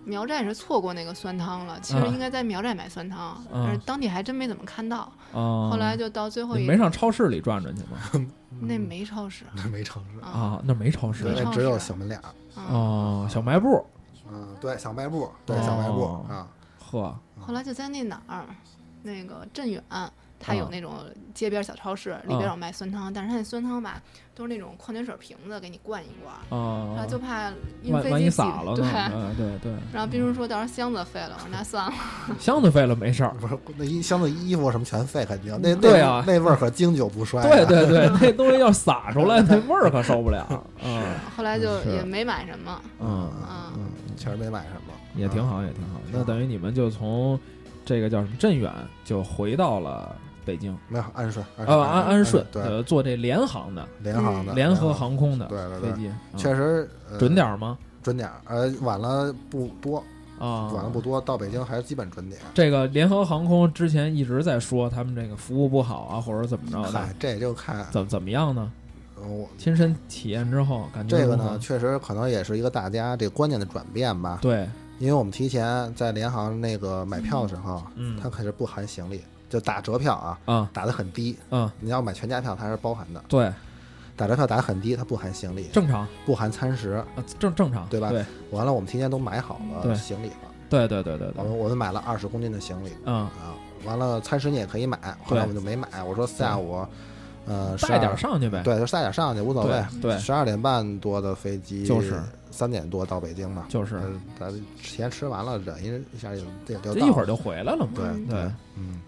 [0.06, 5.12] 苗寨是错过那个酸汤了，其实啊应该在苗寨买酸汤，嗯但是当地还真没怎么看到。
[5.34, 8.28] 啊，后来就到最后一没上超市里转转去吗？
[8.62, 12.30] 那没超市 那没超市，啊啊，那没超市没超对只有小门脸儿。
[12.60, 12.64] 啊。
[12.72, 13.86] 哦，小卖部，
[14.32, 16.48] 嗯，对，小卖部，对，小卖部哦啊，
[16.80, 18.46] 呵，后来就在那哪儿，
[19.04, 19.84] 那个镇远，
[20.40, 20.94] 它有啊那种
[21.34, 24.02] 街边小超市，里边有卖酸汤，但是它那酸汤吧
[24.36, 27.50] 都是那种矿泉水瓶子给你灌一灌，啊然后，就怕
[27.82, 29.12] 因万万一飞机洒了呢？。
[29.14, 31.94] 嗯， 对对，然后冰叔说到时候箱子废了，我说那算了。
[32.40, 33.32] 箱子废了没事儿。
[33.40, 37.66] 不是那衣箱子衣服什么全废，肯定那那对啊那味儿可经久不衰啊。
[37.66, 40.46] 对对对， 那东西要洒出来，那味儿可受不了。
[40.84, 41.04] 嗯
[41.36, 43.32] 后来就是是也没买什么，嗯
[43.78, 46.00] 嗯，确实没买什么，也挺好，也挺好。
[46.12, 47.40] 那等于你们就从
[47.86, 48.72] 这个叫什么镇远
[49.04, 57.78] 就回到了北京，没有安顺，呃，安安顺，对，呃，坐这联航的联航的联合航空的对对对，飞机，嗯确实呃准点儿吗？
[58.04, 60.04] 准点儿，呃，晚了不多，
[60.38, 62.40] 啊，晚了不多，到北京还是基本准点。
[62.54, 68.72] 这个联合航空之前一直在说他们这个服务不好啊，或者怎么着的嗨，，这就看怎怎么样呢？
[69.18, 74.40] 呃我亲身体验之后感觉这个呢，确实可能也是一个大家这个观念的转变吧。
[74.42, 74.68] 对，
[75.00, 81.38] 因为我们提前在联航那个买票的时候，嗯它可是不含行李，就打折票啊，啊打的很低。
[81.52, 83.24] 嗯，你要买全家票，它是包含的。
[83.28, 83.52] 对，
[84.16, 86.92] 打折票打的很低，它不含行李，正常不含餐食。
[86.92, 90.36] 啊，正正常，对吧对完了，我们提前都买好了行李了，
[90.70, 93.30] 对对对对对，我们我们买了二十公斤的行李嗯，啊。
[93.84, 96.02] 完了，餐食你也可以买，后来我们就没买。
[96.04, 96.84] 我说下午，
[97.46, 99.70] 呃，带点上去呗，对，就带点上去无所谓。
[100.02, 102.20] 对对十二点半多的飞机，就是
[102.50, 104.04] 三点多到北京嘛，就是呃
[104.40, 108.40] 咱提前吃完了，忍一一下就就就这到了一会儿就回来了嘛，对嗯对，
[108.78, 109.02] 嗯，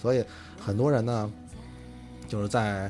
[0.00, 0.24] 所以
[0.60, 1.30] 很多人呢，
[2.26, 2.86] 就是在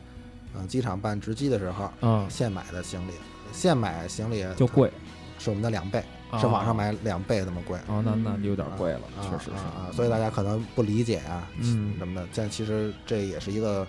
[0.54, 3.12] 嗯、呃机场办值机的时候，嗯，现买的行李，
[3.52, 4.90] 现买行李就贵，
[5.38, 7.78] 是我们的两倍，啊是网上买两倍那么贵。
[7.88, 13.86] 哦，那那有点贵了，啊确实是啊，啊所以大家可能不理解啊，嗯什么的，但其实这也是一个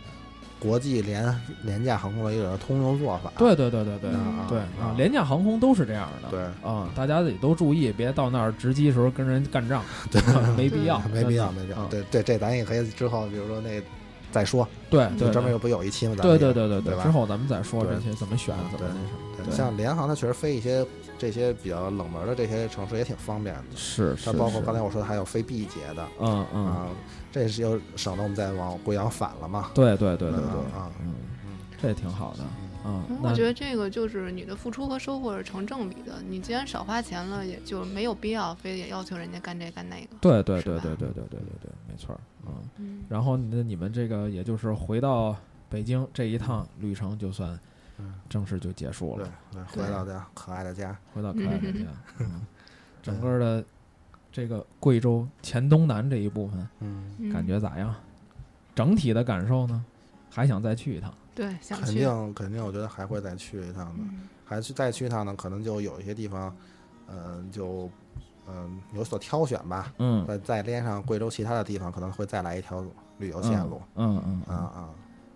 [0.63, 3.29] 国际廉廉价航空的一种通用做法。
[3.37, 4.65] 对对对对对啊对啊。
[4.81, 6.39] 啊，廉价航空都是这样的，对。
[6.67, 10.21] 啊，大家得都注意，别到那儿值机时候跟人干仗，对。
[10.55, 11.77] 没必要，没必要， 没必要。
[11.79, 13.81] 啊对对，这咱也可以之后，比如说那
[14.33, 16.15] 再说，对对，就专门有不有一期吗？
[16.17, 20.85] 咱对们对对对对吧之后咱们再说这些怎么选，怎么那什么，对对像联航，它确实飞一些
[21.17, 23.63] 这些比较冷门的这些城市也挺方便的。
[23.75, 26.87] 是是，它包括刚才我说的还有飞 B 节的嗯嗯，啊，
[27.31, 29.69] 这是又省得我们再往贵阳返了嘛。
[29.75, 31.13] 对对对对对，啊，嗯，
[31.79, 32.43] 这也挺好的，
[32.85, 36.15] 嗯我觉得这个就是你的付出和收获是成正比的。
[36.27, 40.07] 你既然少花钱了，也就没有必要非得要求人家干这干那个。
[40.19, 42.19] 对对对对对对对对对，没错
[42.51, 42.99] 儿，嗯。
[42.99, 45.35] 嗯，然后你的你们这个也就是回到
[45.69, 47.57] 北京这一趟旅程，就算
[47.97, 51.79] 嗯正式就结束了，对，回到家可爱的家，回到可爱的家。
[52.19, 52.45] 嗯，
[53.01, 53.65] 整个的
[54.31, 57.93] 这个贵州黔东南这一部分嗯，嗯感觉咋样？
[58.75, 59.85] 整体的感受呢？
[60.31, 61.13] 还想再去一趟？
[61.35, 61.99] 对，想肯去。
[61.99, 64.03] 定肯定，我觉得还会再去一趟的。
[64.03, 66.55] 嗯还去再去一趟呢，可能就有一些地方，
[67.07, 67.89] 嗯，就
[68.47, 69.93] 嗯有所挑选吧。
[69.99, 72.83] 嗯，再再连上贵州其他的地方，可能会再来一条
[73.17, 73.81] 旅游线路。
[73.95, 74.89] 嗯嗯嗯，啊啊，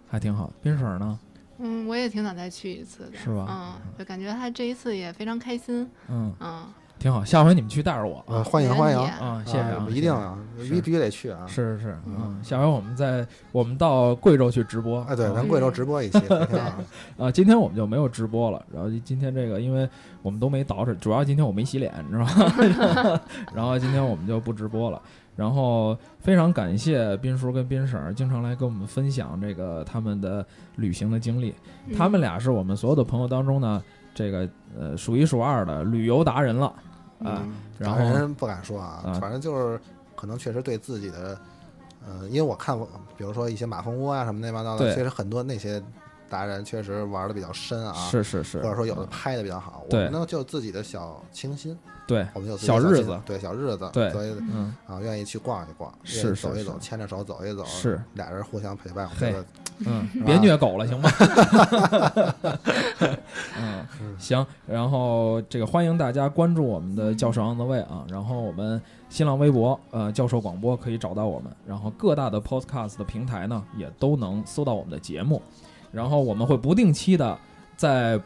[0.09, 0.51] 还挺好。
[0.61, 1.19] 冰婶儿呢？
[1.59, 3.17] 嗯，我也挺想再去一次的。
[3.17, 5.89] 是吧嗯，就感觉他这一次也非常开心。
[6.07, 6.67] 嗯，嗯，
[6.99, 7.23] 挺好。
[7.23, 8.43] 下回你们去带着我呃，啊！
[8.43, 11.45] 欢迎欢迎啊，谢谢啊，一定啊，是必必须得去啊。
[11.47, 15.01] 是是是，嗯嗯，下回我们再我们到贵州去直播。
[15.03, 17.25] 哎，对，啊咱贵州直播一期， 挺好。
[17.25, 18.63] 啊，今天我们就没有直播了。
[18.73, 19.87] 然后今天这个，因为
[20.21, 23.21] 我们都没捯饬，主要今天我没洗脸，你知道吗？
[23.53, 25.01] 然后今天我们就不直播了。
[25.35, 30.43] 然后非常感谢斌叔跟斌婶儿经常来跟我们分享这个他们的
[30.77, 31.53] 旅行的经历。
[31.85, 33.79] 嗯他们俩是我们所有的朋友当中呢，
[34.15, 36.86] 这个呃数一数二的旅游达人了啊。
[37.19, 39.79] 嗯，然后达人不敢说啊啊，反正就是
[40.15, 41.39] 可能确实对自己的，
[42.05, 42.87] 呃，因为我看过，
[43.17, 45.81] 比如说一些马蜂窝啊什么乱七八糟的，确实很多那些
[46.29, 49.83] 达人确实玩的比较深啊，是是是，或者说有的拍的比较好。
[49.85, 50.03] 我对。
[50.03, 59.45] 们呢就自己的小清新，对，我们小日子对小日子，对所以嗯，啊愿意去逛一逛，是走一走，牵着手走一走，是俩人互相陪伴，我嘿觉得
[59.85, 61.09] 嗯别虐狗了，行吗？
[63.59, 63.85] 嗯，
[64.17, 64.45] 行。
[64.65, 75.41] 然后这个欢迎大家关注我们的教授 on the way 啊，然后我们新浪微博呃教授广播可以找到我们，然后各大的 podcast 的平台呢也都能搜到我们的节目，
[75.91, 77.37] 然后我们会不定期的
[77.75, 78.17] 在。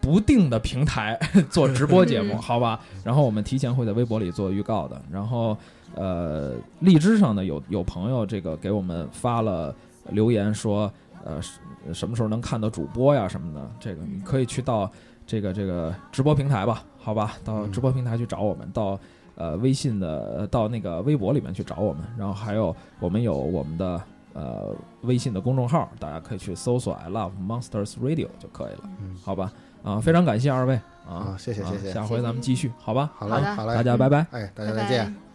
[0.00, 1.18] 不定的平台
[1.50, 2.80] 做直播节目， 好吧？
[3.04, 5.00] 然后我们提前会在微博里做预告的。
[5.10, 5.56] 然后，
[5.94, 9.74] 呃，荔枝上呢有有朋友这个给我们发了
[10.10, 10.90] 留言说，
[11.24, 11.58] 呃，是
[11.92, 13.70] 什么时候能看到主播呀什么的？
[13.78, 14.90] 这个你可以去到
[15.26, 17.34] 这个这个直播平台吧，好吧？
[17.44, 18.98] 到嗯直播平台去找我们，到
[19.34, 29.52] 呃微信的呃到那个微博里面去找我们，然后还有我们有我们的呃微信的公众号，大家可以去搜索 “I Love Monsters Radio” 就可以了，嗯好吧？
[29.82, 30.74] 啊，非常感谢二位
[31.08, 33.10] 啊啊，谢谢啊谢谢下回咱们继续，好吧？
[33.16, 34.26] 好嘞好嘞，大家拜拜。
[34.30, 35.12] 哎，大家再见。
[35.12, 35.29] 拜